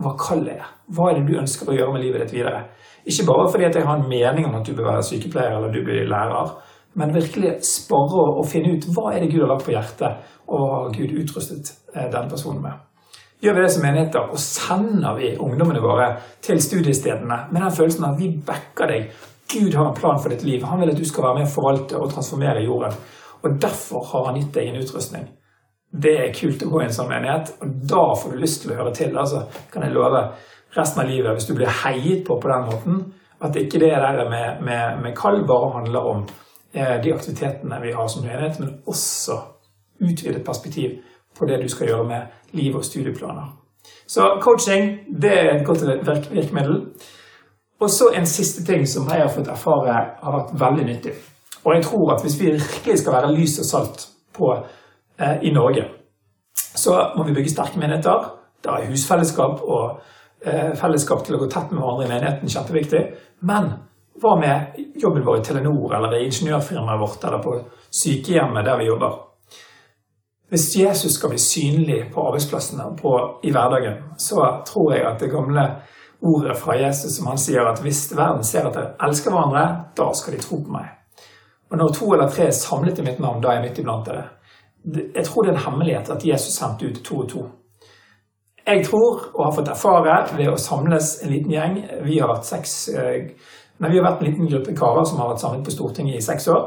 hva 0.02 0.14
kallet 0.18 0.58
er. 0.58 0.72
Hva 0.94 1.12
er 1.12 1.20
det 1.20 1.28
du 1.28 1.40
ønsker 1.40 1.70
å 1.70 1.76
gjøre 1.78 1.94
med 1.94 2.04
livet 2.06 2.26
ditt 2.26 2.38
videre? 2.40 2.64
Ikke 3.06 3.28
bare 3.28 3.50
fordi 3.52 3.68
at 3.68 3.78
jeg 3.78 3.86
har 3.86 4.00
en 4.00 4.10
mening 4.10 4.48
om 4.48 4.56
at 4.60 4.66
du 4.66 4.74
bør 4.74 4.94
være 4.94 5.06
sykepleier 5.10 5.58
eller 5.58 5.74
du 5.74 5.82
blir 5.86 6.08
lærer, 6.10 6.56
men 7.00 7.14
virkelig 7.14 7.58
spare 7.66 8.26
og 8.38 8.48
finne 8.50 8.76
ut 8.76 8.88
hva 8.94 9.14
er 9.14 9.24
det 9.24 9.32
Gud 9.34 9.44
har 9.44 9.54
lagt 9.54 9.68
på 9.68 9.74
hjertet, 9.74 10.26
og 10.48 10.60
hva 10.60 10.74
har 10.74 10.96
Gud 10.96 11.14
utrustet 11.24 11.74
denne 11.94 12.12
den 12.14 12.30
personen 12.30 12.62
med. 12.64 12.82
Gjør 13.44 13.58
vi 13.58 13.64
det 13.66 13.72
som 13.74 13.84
menigheter, 13.84 14.30
og 14.32 14.40
sender 14.40 15.18
vi 15.18 15.34
ungdommene 15.36 15.82
våre 15.84 16.06
til 16.42 16.62
studiestedene 16.64 17.40
med 17.52 17.60
den 17.60 17.76
følelsen 17.76 18.06
at 18.08 18.20
vi 18.20 18.30
backer 18.48 18.88
deg. 18.88 19.10
Gud 19.54 19.74
har 19.74 19.90
en 19.90 19.96
plan 19.96 20.20
for 20.22 20.34
ditt 20.34 20.44
liv. 20.44 20.64
Han 20.64 20.82
vil 20.82 20.92
at 20.94 21.00
du 21.00 21.06
skal 21.06 21.28
være 21.28 21.40
med 21.40 21.48
å 21.48 21.54
forvalte 21.54 22.00
og 22.00 22.12
transformere 22.12 22.66
jorden. 22.66 22.96
Og 23.44 23.58
derfor 23.62 24.06
har 24.12 24.30
han 24.30 24.40
gitt 24.40 24.54
deg 24.56 24.70
en 24.70 24.82
utrustning. 24.82 25.26
Det 26.04 26.14
er 26.18 26.34
kult 26.34 26.64
å 26.66 26.70
gå 26.72 26.82
i 26.82 26.86
en 26.88 26.96
sånn 26.96 27.12
menighet, 27.12 27.52
og 27.62 27.74
da 27.90 28.04
får 28.18 28.34
du 28.34 28.40
lyst 28.42 28.64
til 28.64 28.74
å 28.74 28.78
høre 28.80 28.94
til. 28.98 29.18
Altså, 29.20 29.44
kan 29.70 29.86
jeg 29.86 29.94
love 29.94 30.24
resten 30.74 31.04
av 31.04 31.10
livet, 31.10 31.36
hvis 31.36 31.50
du 31.50 31.54
blir 31.58 31.82
heiet 31.84 32.24
på 32.26 32.40
på 32.42 32.50
den 32.50 32.66
måten, 32.70 33.02
at 33.44 33.60
ikke 33.60 33.82
det 33.84 33.92
der 33.92 34.30
med, 34.30 34.64
med, 34.66 35.02
med 35.04 35.16
kall 35.18 35.44
bare 35.48 35.74
handler 35.76 36.08
om 36.14 36.24
eh, 36.74 36.96
de 37.04 37.14
aktivitetene 37.14 37.82
vi 37.84 37.92
har 37.94 38.08
som 38.08 38.26
menighet, 38.26 38.60
men 38.60 38.80
også 38.88 39.38
utvidet 40.02 40.46
perspektiv 40.46 40.98
på 41.38 41.46
det 41.46 41.62
du 41.62 41.68
skal 41.70 41.92
gjøre 41.92 42.08
med 42.08 42.58
liv 42.58 42.76
og 42.76 42.86
studieplaner. 42.86 43.52
Så 44.08 44.40
coaching 44.42 44.98
det 45.22 45.34
er 45.34 45.52
et 45.56 45.66
godt 45.66 45.84
virkemiddel. 46.32 46.80
Og 47.84 47.92
så 47.92 48.14
en 48.16 48.28
siste 48.28 48.64
ting 48.64 48.86
som 48.88 49.10
jeg 49.12 49.20
har 49.20 49.32
fått 49.32 49.50
erfare 49.52 49.96
har 50.22 50.36
vært 50.38 50.54
veldig 50.62 50.86
nyttig. 50.88 51.14
Og 51.64 51.76
jeg 51.76 51.84
tror 51.84 52.14
at 52.14 52.24
hvis 52.24 52.38
vi 52.40 52.54
virkelig 52.56 53.02
skal 53.02 53.18
være 53.18 53.32
lys 53.36 53.58
og 53.60 53.68
salt 53.68 54.06
på, 54.36 54.54
eh, 55.20 55.44
i 55.44 55.52
Norge, 55.52 55.84
så 56.56 56.96
må 57.18 57.24
vi 57.28 57.34
bygge 57.36 57.52
sterke 57.52 57.80
menigheter. 57.80 58.30
Da 58.64 58.78
er 58.78 58.88
husfellesskap 58.92 59.62
og 59.62 60.00
eh, 60.46 60.72
fellesskap 60.80 61.26
til 61.26 61.36
å 61.36 61.42
gå 61.44 61.50
tett 61.52 61.72
med 61.72 61.84
hverandre 61.84 62.08
i 62.08 62.14
menigheten 62.14 62.54
kjempeviktig. 62.56 63.04
Men 63.52 63.70
hva 64.22 64.36
med 64.40 64.80
jobben 65.04 65.26
vår 65.26 65.42
i 65.42 65.44
Telenor 65.44 65.96
eller 65.98 66.16
i 66.16 66.26
ingeniørfirmaet 66.30 67.02
vårt 67.02 67.24
eller 67.28 67.44
på 67.44 67.58
sykehjemmet 67.92 68.66
der 68.66 68.80
vi 68.80 68.88
jobber? 68.88 69.18
Hvis 70.54 70.76
Jesus 70.78 71.18
skal 71.18 71.34
bli 71.34 71.42
synlig 71.42 72.06
på 72.14 72.28
arbeidsplassene 72.30 72.94
og 73.04 73.44
i 73.44 73.52
hverdagen, 73.52 74.14
så 74.18 74.62
tror 74.68 74.94
jeg 74.94 75.08
at 75.10 75.20
det 75.20 75.32
gamle 75.34 75.66
ordet 76.24 76.58
fra 76.60 76.76
Jesus 76.80 77.18
som 77.18 77.28
han 77.28 77.40
sier 77.42 77.68
at 77.68 77.82
hvis 77.84 78.06
verden 78.16 78.44
ser 78.48 78.68
at 78.68 78.78
dere 78.78 78.94
elsker 79.08 79.34
hverandre, 79.34 79.64
da 79.98 80.10
skal 80.16 80.36
de 80.36 80.44
tro 80.44 80.62
på 80.64 80.72
meg. 80.74 80.88
Og 81.72 81.80
når 81.80 81.96
to 81.98 82.14
eller 82.14 82.30
tre 82.30 82.48
er 82.48 82.56
samlet 82.56 83.00
i 83.02 83.06
mitt 83.06 83.20
navn, 83.20 83.42
da 83.42 83.52
er 83.52 83.60
jeg 83.60 83.66
midt 83.68 83.82
iblant 83.82 84.08
dere. 84.08 84.24
Jeg 85.16 85.26
tror 85.26 85.44
det 85.44 85.54
er 85.54 85.58
en 85.58 85.66
hemmelighet 85.66 86.10
at 86.14 86.26
Jesus 86.28 86.56
sendte 86.56 86.88
ut 86.88 87.04
to 87.04 87.20
og 87.24 87.30
to. 87.32 87.44
Jeg 88.68 88.86
tror, 88.86 89.26
og 89.34 89.46
har 89.46 89.56
fått 89.58 89.72
erfare 89.74 90.18
ved 90.38 90.52
å 90.52 90.60
samles 90.60 91.18
en 91.24 91.32
liten 91.34 91.52
gjeng 91.52 91.74
Vi 92.06 92.20
har 92.22 92.30
vært 92.32 92.48
seks 92.48 92.76
eh, 92.96 93.34
Nei, 93.82 93.90
vi 93.92 93.98
har 94.00 94.06
vært 94.06 94.22
en 94.22 94.30
liten 94.30 94.48
gruppe 94.48 94.76
karer 94.78 95.04
som 95.10 95.20
har 95.20 95.34
vært 95.34 95.42
samlet 95.42 95.66
på 95.66 95.74
Stortinget 95.74 96.22
i 96.22 96.24
seks 96.24 96.46
år. 96.54 96.62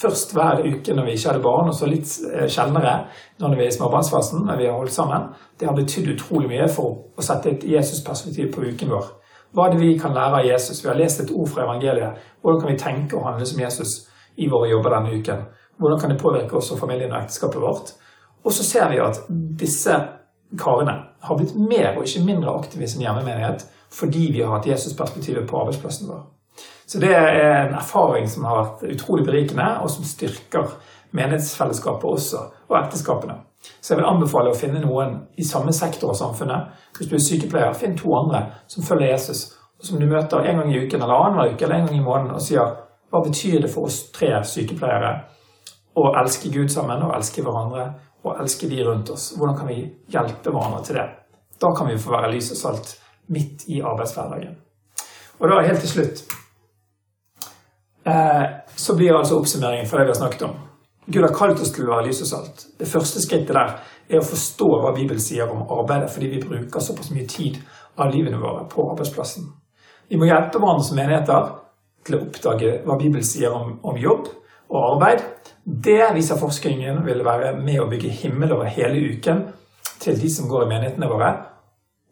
Først 0.00 0.32
hver 0.32 0.62
uke 0.64 0.94
når 0.96 1.04
vi 1.04 1.14
ikke 1.16 1.28
hadde 1.28 1.44
barn, 1.44 1.68
og 1.68 1.74
så 1.76 1.88
litt 1.88 2.08
eh, 2.32 2.48
sjeldnere 2.48 2.94
når 3.40 3.56
vi 3.56 3.64
er 3.64 3.68
i 3.68 3.76
småbarnsfasen. 3.76 4.46
når 4.46 4.56
vi 4.56 4.66
har 4.66 4.78
holdt 4.78 4.92
sammen. 4.92 5.28
Det 5.60 5.68
har 5.68 5.76
betydd 5.76 6.14
utrolig 6.14 6.48
mye 6.48 6.68
for 6.72 7.16
å 7.16 7.24
sette 7.24 7.50
et 7.50 7.66
Jesus-perspektiv 7.68 8.52
på 8.54 8.64
uken 8.64 8.92
vår. 8.94 9.10
Hva 9.52 9.66
er 9.66 9.74
det 9.74 9.80
vi 9.82 9.98
kan 9.98 10.14
lære 10.14 10.40
av 10.40 10.46
Jesus? 10.46 10.84
Vi 10.84 10.88
har 10.88 10.96
lest 10.96 11.20
et 11.20 11.32
ord 11.34 11.48
fra 11.48 11.64
evangeliet. 11.64 12.16
Hvordan 12.40 12.60
kan 12.60 12.70
vi 12.70 12.78
tenke 12.78 13.18
og 13.18 13.26
handle 13.26 13.46
som 13.46 13.60
Jesus 13.60 13.96
i 14.36 14.48
våre 14.48 14.70
jobber 14.70 14.94
denne 14.94 15.18
uken? 15.18 15.44
Hvordan 15.80 16.00
kan 16.00 16.10
det 16.10 16.20
påvirke 16.22 16.56
oss 16.56 16.70
og 16.72 16.78
familien 16.78 17.12
og 17.12 17.22
ekteskapet 17.22 17.60
vårt? 17.60 17.92
Og 18.44 18.52
så 18.52 18.64
ser 18.64 18.88
vi 18.88 19.02
at 19.04 19.20
disse 19.60 19.96
karene 20.58 20.96
har 21.20 21.36
blitt 21.36 21.56
mer 21.58 21.96
og 21.96 22.06
ikke 22.06 22.24
mindre 22.24 22.54
aktive 22.56 22.88
som 22.88 23.02
hjemmemenighet 23.04 23.66
fordi 23.90 24.30
vi 24.32 24.42
har 24.44 24.54
hatt 24.54 24.68
Jesus-perspektivet 24.70 25.48
på 25.50 25.58
arbeidsplassen 25.60 26.08
vår. 26.08 26.22
Så 26.90 26.98
det 26.98 27.12
er 27.14 27.68
en 27.68 27.76
erfaring 27.78 28.24
som 28.28 28.48
har 28.48 28.56
vært 28.58 28.80
utrolig 28.96 29.22
berikende, 29.28 29.66
og 29.78 29.90
som 29.94 30.02
styrker 30.04 30.72
menighetsfellesskapet 31.14 32.10
også, 32.10 32.40
og 32.66 32.76
ekteskapene. 32.80 33.36
Så 33.80 33.92
jeg 33.92 34.00
vil 34.00 34.08
anbefale 34.08 34.50
å 34.50 34.58
finne 34.58 34.80
noen 34.82 35.12
i 35.38 35.46
samme 35.46 35.70
sektor 35.76 36.10
av 36.10 36.18
samfunnet. 36.18 36.72
Hvis 36.96 37.10
du 37.12 37.14
er 37.14 37.22
sykepleier, 37.22 37.76
finn 37.78 37.94
to 37.98 38.10
andre 38.18 38.40
som 38.66 38.82
følger 38.82 39.12
Jesus, 39.12 39.44
og 39.78 39.86
som 39.86 40.00
du 40.02 40.08
møter 40.10 40.42
en 40.42 40.58
gang 40.60 40.72
i 40.72 40.80
uken 40.82 41.04
eller 41.04 41.14
annenhver 41.14 41.54
uke 41.54 41.68
eller 41.68 41.76
en 41.76 41.86
gang 41.86 42.00
i 42.00 42.08
måneden 42.08 42.34
og 42.34 42.42
sier 42.42 42.74
hva 43.10 43.22
betyr 43.22 43.62
det 43.62 43.70
for 43.70 43.86
oss 43.86 44.00
tre 44.14 44.32
sykepleiere 44.46 45.14
å 45.94 46.10
elske 46.24 46.50
Gud 46.50 46.74
sammen 46.74 47.06
og 47.06 47.14
elske 47.14 47.46
hverandre 47.46 47.86
og 48.26 48.42
elske 48.42 48.68
de 48.70 48.82
rundt 48.86 49.14
oss? 49.14 49.30
Hvordan 49.38 49.62
kan 49.62 49.70
vi 49.70 49.78
hjelpe 50.10 50.50
hverandre 50.50 50.82
til 50.90 50.98
det? 50.98 51.06
Da 51.62 51.70
kan 51.78 51.88
vi 51.88 52.02
få 52.02 52.18
være 52.18 52.34
lys 52.34 52.50
og 52.56 52.60
salt 52.60 52.92
midt 53.30 53.68
i 53.70 53.78
arbeidshverdagen. 53.78 54.58
Og 55.38 55.48
da 55.48 55.62
helt 55.64 55.86
til 55.86 55.94
slutt 55.94 56.39
så 58.76 58.96
blir 58.96 59.16
altså 59.16 59.36
oppsummeringen 59.38 59.88
for 59.88 60.00
det 60.00 60.08
vi 60.08 60.14
har 60.14 60.20
snakket 60.20 60.42
om. 60.48 60.54
Gud 61.06 61.22
har 61.22 61.34
kalt 61.34 61.60
oss 61.60 61.72
til 61.74 61.88
å 61.88 61.94
være 61.94 62.06
lys 62.06 62.20
og 62.24 62.28
salt. 62.30 62.66
Det 62.78 62.88
første 62.88 63.22
skrittet 63.22 63.56
der 63.56 63.72
er 64.10 64.20
å 64.20 64.26
forstå 64.26 64.68
hva 64.82 64.92
Bibelen 64.94 65.22
sier 65.22 65.50
om 65.50 65.64
arbeidet, 65.66 66.10
fordi 66.12 66.28
vi 66.30 66.42
bruker 66.42 66.82
såpass 66.84 67.10
mye 67.14 67.26
tid 67.30 67.58
av 67.98 68.12
livene 68.12 68.38
våre 68.38 68.66
på 68.70 68.84
arbeidsplassen. 68.92 69.48
Vi 70.10 70.18
må 70.18 70.28
hjelpe 70.28 70.58
hverandre 70.58 70.86
som 70.86 70.98
menigheter 70.98 71.48
til 72.06 72.16
å 72.16 72.22
oppdage 72.24 72.74
hva 72.86 72.96
Bibelen 73.00 73.26
sier 73.26 73.54
om, 73.54 73.76
om 73.82 73.98
jobb 73.98 74.28
og 74.70 74.80
arbeid. 74.94 75.24
Det 75.64 76.12
viser 76.14 76.38
forskningen 76.40 77.02
vil 77.06 77.24
være 77.26 77.54
med 77.58 77.82
å 77.82 77.88
bygge 77.90 78.12
himmel 78.22 78.54
over 78.56 78.70
hele 78.70 79.02
uken 79.14 79.44
til 80.00 80.18
de 80.18 80.30
som 80.32 80.48
går 80.50 80.66
i 80.66 80.70
menighetene 80.72 81.10
våre. 81.10 81.32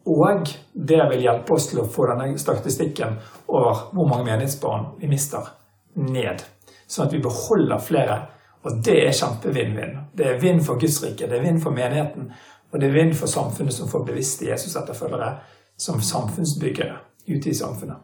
Og 0.09 0.51
det 0.73 0.99
vil 1.11 1.23
hjelpe 1.23 1.55
oss 1.55 1.69
til 1.71 1.83
å 1.83 1.87
få 1.91 2.07
denne 2.11 2.33
statistikken 2.39 3.17
over 3.47 3.87
hvor 3.93 4.11
mange 4.11 4.27
menighetsbarn 4.27 4.93
vi 4.99 5.11
mister 5.11 5.55
ned. 5.99 6.43
Sånn 6.87 7.07
at 7.07 7.13
vi 7.15 7.21
beholder 7.23 7.81
flere. 7.83 8.19
Og 8.65 8.81
det 8.83 8.97
er 9.05 9.15
kjempe-vinn-vinn. 9.15 9.95
Det 10.17 10.25
er 10.27 10.41
vinn 10.41 10.59
for 10.63 10.79
Guds 10.81 10.99
rike, 11.03 11.29
det 11.29 11.37
er 11.37 11.45
vinn 11.45 11.61
for 11.63 11.75
menigheten, 11.75 12.27
og 12.69 12.81
det 12.81 12.89
er 12.89 12.97
vinn 12.97 13.13
for 13.15 13.31
samfunnet 13.31 13.73
som 13.73 13.87
får 13.89 14.03
bevisste 14.09 14.49
Jesus-etterfølgere 14.49 15.31
som 15.79 16.01
samfunnsbyggere 16.03 16.97
ute 17.29 17.49
i 17.49 17.55
samfunnet. 17.55 17.97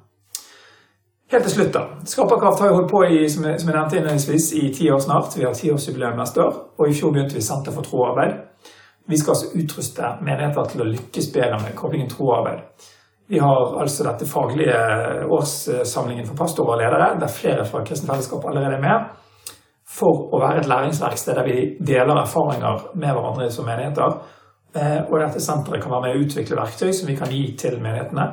Helt 1.32 1.44
til 1.44 1.52
slutt, 1.52 1.74
da. 1.74 1.82
Skaperkraft 2.06 2.60
har 2.62 2.70
jo 2.70 2.76
holdt 2.78 2.92
på 2.92 3.02
i, 3.04 3.24
som 3.30 3.48
jeg, 3.50 3.60
nevnte 3.66 3.98
innledningsvis, 3.98 4.52
i 4.54 4.68
ti 4.74 4.90
år 4.94 5.00
snart. 5.02 5.34
Vi 5.36 5.44
har 5.44 5.56
tiårsjubileum 5.58 6.20
neste 6.22 6.44
år. 6.44 6.60
Og 6.78 6.90
i 6.90 6.94
fjor 6.94 7.12
begynte 7.12 7.36
vi 7.36 7.42
Senter 7.42 7.74
for 7.74 7.84
troarbeid. 7.84 8.36
Vi 9.10 9.18
skal 9.18 9.34
altså 9.34 9.50
utruste 9.58 10.12
menigheter 10.22 10.70
til 10.70 10.84
å 10.86 10.88
lykkes 10.92 11.32
bedre 11.34 11.58
med 11.64 11.76
koblingen 11.78 12.10
troarbeid. 12.10 12.62
Vi 13.28 13.40
har 13.40 13.82
altså 13.82 14.06
dette 14.06 14.28
faglige 14.30 14.76
årssamlingen 15.34 16.28
for 16.28 16.38
pastorer 16.38 16.76
og 16.76 16.82
ledere, 16.84 17.14
der 17.20 17.32
flere 17.32 17.66
fra 17.66 17.82
Kristent 17.86 18.12
Fellesskap 18.12 18.46
allerede 18.46 18.78
er 18.78 18.84
med, 18.84 19.08
for 19.96 20.28
å 20.36 20.42
være 20.42 20.62
et 20.62 20.70
læringsverksted 20.70 21.38
der 21.38 21.48
vi 21.48 21.60
deler 21.80 22.22
erfaringer 22.22 22.90
med 22.94 23.16
hverandre 23.16 23.48
som 23.54 23.66
menigheter. 23.66 24.20
Eh, 24.76 25.00
og 25.08 25.18
dette 25.24 25.42
senteret 25.42 25.82
kan 25.82 25.94
være 25.94 26.04
med 26.06 26.18
å 26.18 26.26
utvikle 26.26 26.60
verktøy 26.60 26.92
som 26.94 27.10
vi 27.10 27.16
kan 27.18 27.32
gi 27.32 27.48
til 27.58 27.80
menighetene 27.82 28.28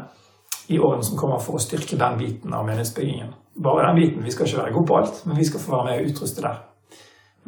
i 0.75 0.81
årene 0.81 1.07
som 1.07 1.17
kommer 1.19 1.41
for 1.41 1.57
å 1.57 1.63
styrke 1.63 1.97
den 2.01 2.19
biten 2.19 2.53
av 2.53 2.67
menighetsbyggingen. 2.67 3.33
Bare 3.65 3.87
den 3.89 4.01
biten. 4.01 4.25
Vi 4.27 4.35
skal 4.35 4.49
ikke 4.49 4.63
være 4.65 4.75
gode 4.77 4.91
på 4.91 4.99
alt, 4.99 5.23
men 5.29 5.39
vi 5.39 5.47
skal 5.49 5.63
få 5.63 5.77
være 5.77 5.89
med 5.89 6.01
å 6.03 6.11
utruste 6.11 6.45
der. 6.45 6.61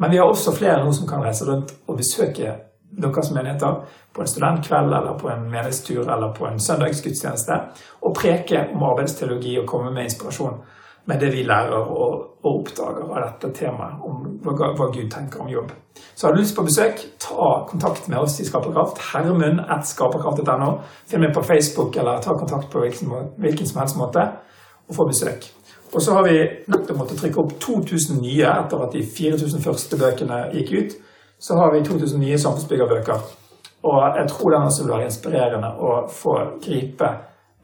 Men 0.01 0.11
vi 0.11 0.17
har 0.17 0.31
også 0.31 0.55
flere 0.55 0.81
nå 0.83 0.93
som 0.95 1.07
kan 1.07 1.23
reise 1.23 1.45
rundt 1.47 1.75
og 1.85 1.99
besøke 1.99 2.55
deres 2.91 3.31
menigheter 3.31 3.81
på 4.13 4.21
en 4.21 4.27
studentkveld 4.27 4.93
eller 4.93 5.17
på 5.19 5.29
en 5.29 5.49
menighetstur 5.49 6.05
eller 6.05 6.33
på 6.37 6.47
en 6.47 6.59
søndagsgudstjeneste 6.59 7.59
og 8.01 8.15
preke 8.15 8.67
om 8.73 8.83
arbeidsteologi 8.83 9.57
og 9.59 9.67
komme 9.67 9.91
med 9.91 10.09
inspirasjon 10.09 10.61
med 11.05 11.19
det 11.19 11.33
vi 11.33 11.43
lærer 11.43 11.75
og, 11.75 12.13
og 12.41 12.51
oppdager 12.51 13.09
av 13.13 13.19
dette 13.21 13.51
temaet, 13.59 13.99
om 14.01 14.23
hva, 14.41 14.71
hva, 14.77 14.87
Gud 14.93 15.09
tenker 15.13 15.43
om 15.43 15.51
jobb. 15.51 15.73
Så 16.15 16.27
har 16.27 16.33
du 16.33 16.41
lyst 16.41 16.55
på 16.57 16.65
besøk, 16.65 17.03
ta 17.21 17.49
kontakt 17.69 18.07
med 18.09 18.17
oss 18.19 18.39
i 18.41 18.45
Skaperkraft. 18.47 19.01
Hermund.skaperkraft.no. 19.11 20.71
Finn 21.09 21.21
meg 21.21 21.35
på 21.35 21.43
Facebook 21.45 21.97
eller 22.01 22.23
ta 22.25 22.33
kontakt 22.39 22.71
på 22.73 22.81
hvilken, 22.81 23.13
hvilken 23.37 23.69
som 23.69 23.83
helst 23.83 23.99
måte, 24.01 24.25
og 24.89 24.97
få 24.97 25.05
besøk. 25.09 25.45
Og 25.93 26.01
så 26.01 26.17
har 26.17 26.25
vi 26.25 26.39
nettopp 26.67 26.97
måttet 26.99 27.21
trykke 27.21 27.43
opp 27.43 27.53
2000 27.61 28.17
nye 28.19 28.49
etter 28.49 28.81
at 28.83 28.95
de 28.97 29.03
4000 29.05 29.61
første 29.63 29.99
bøkene 30.01 30.41
gikk 30.55 30.73
ut. 30.73 30.97
Så 31.47 31.55
har 31.55 31.71
vi 31.71 31.83
2000 31.85 32.19
nye 32.19 32.37
samfunnsbyggerbøker. 32.39 33.19
Og 33.85 34.17
jeg 34.17 34.29
tror 34.29 34.49
den 34.49 34.63
også 34.65 34.83
vil 34.83 34.93
være 34.95 35.05
inspirerende 35.05 35.67
å 35.77 35.89
få 36.09 36.33
gripe 36.63 37.09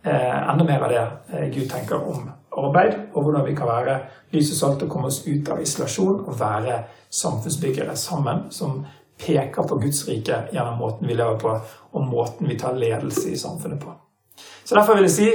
eh, 0.05 0.35
enda 0.51 0.67
mer 0.67 0.83
av 0.85 0.91
det 0.93 1.05
eh, 1.33 1.47
Gud 1.49 1.65
tenker 1.71 1.97
om 1.97 2.27
arbeid, 2.61 2.99
og 3.15 3.23
hvordan 3.23 3.47
vi 3.47 3.55
kan 3.57 3.71
være 3.71 3.95
lys 4.35 4.51
og 4.53 4.59
salt 4.59 4.85
og 4.85 4.91
komme 4.91 5.09
oss 5.09 5.23
ut 5.25 5.49
av 5.49 5.63
isolasjon 5.63 6.19
og 6.19 6.37
være 6.37 6.77
samfunnsbyggere 7.09 7.95
sammen 7.97 8.43
som 8.53 8.83
peker 9.25 9.65
på 9.65 9.79
Guds 9.81 10.03
rike 10.11 10.43
gjennom 10.53 10.77
måten 10.77 11.09
vi 11.09 11.17
lever 11.17 11.41
på, 11.41 11.55
og 11.91 12.05
måten 12.05 12.53
vi 12.53 12.59
tar 12.61 12.77
ledelse 12.77 13.31
i 13.31 13.39
samfunnet 13.39 13.81
på. 13.81 13.95
Så 14.63 14.77
derfor 14.77 14.99
vil 14.99 15.09
jeg 15.09 15.15
si 15.17 15.31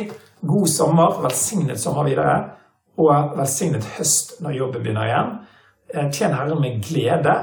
god 0.46 0.70
sommer, 0.70 1.18
velsignet 1.26 1.82
sommer 1.82 2.06
videre, 2.06 2.38
og 2.94 3.34
velsignet 3.42 3.90
høst 3.98 4.38
når 4.38 4.60
jobben 4.60 4.86
begynner 4.86 5.10
igjen. 5.10 5.36
Eh, 5.90 6.08
tjen 6.14 6.38
Herren 6.38 6.62
med 6.62 6.78
glede, 6.86 7.38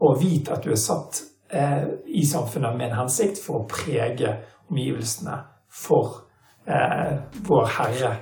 og 0.00 0.20
vit 0.22 0.50
at 0.52 0.64
du 0.64 0.72
er 0.72 0.80
satt 0.80 1.22
eh, 1.50 1.84
i 2.06 2.24
samfunnet 2.26 2.76
med 2.76 2.90
en 2.90 3.00
hensikt 3.02 3.40
for 3.42 3.62
å 3.62 3.68
prege 3.70 4.36
omgivelsene 4.68 5.40
for 5.68 6.22
eh, 6.66 7.16
vår 7.48 7.72
Herre 7.78 8.12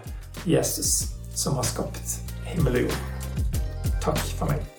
Jesus, 0.46 1.12
som 1.34 1.58
har 1.60 1.66
skapt 1.66 2.18
himmel 2.46 2.82
og 2.82 2.88
jord. 2.88 3.52
Takk 4.04 4.24
for 4.38 4.52
meg. 4.52 4.75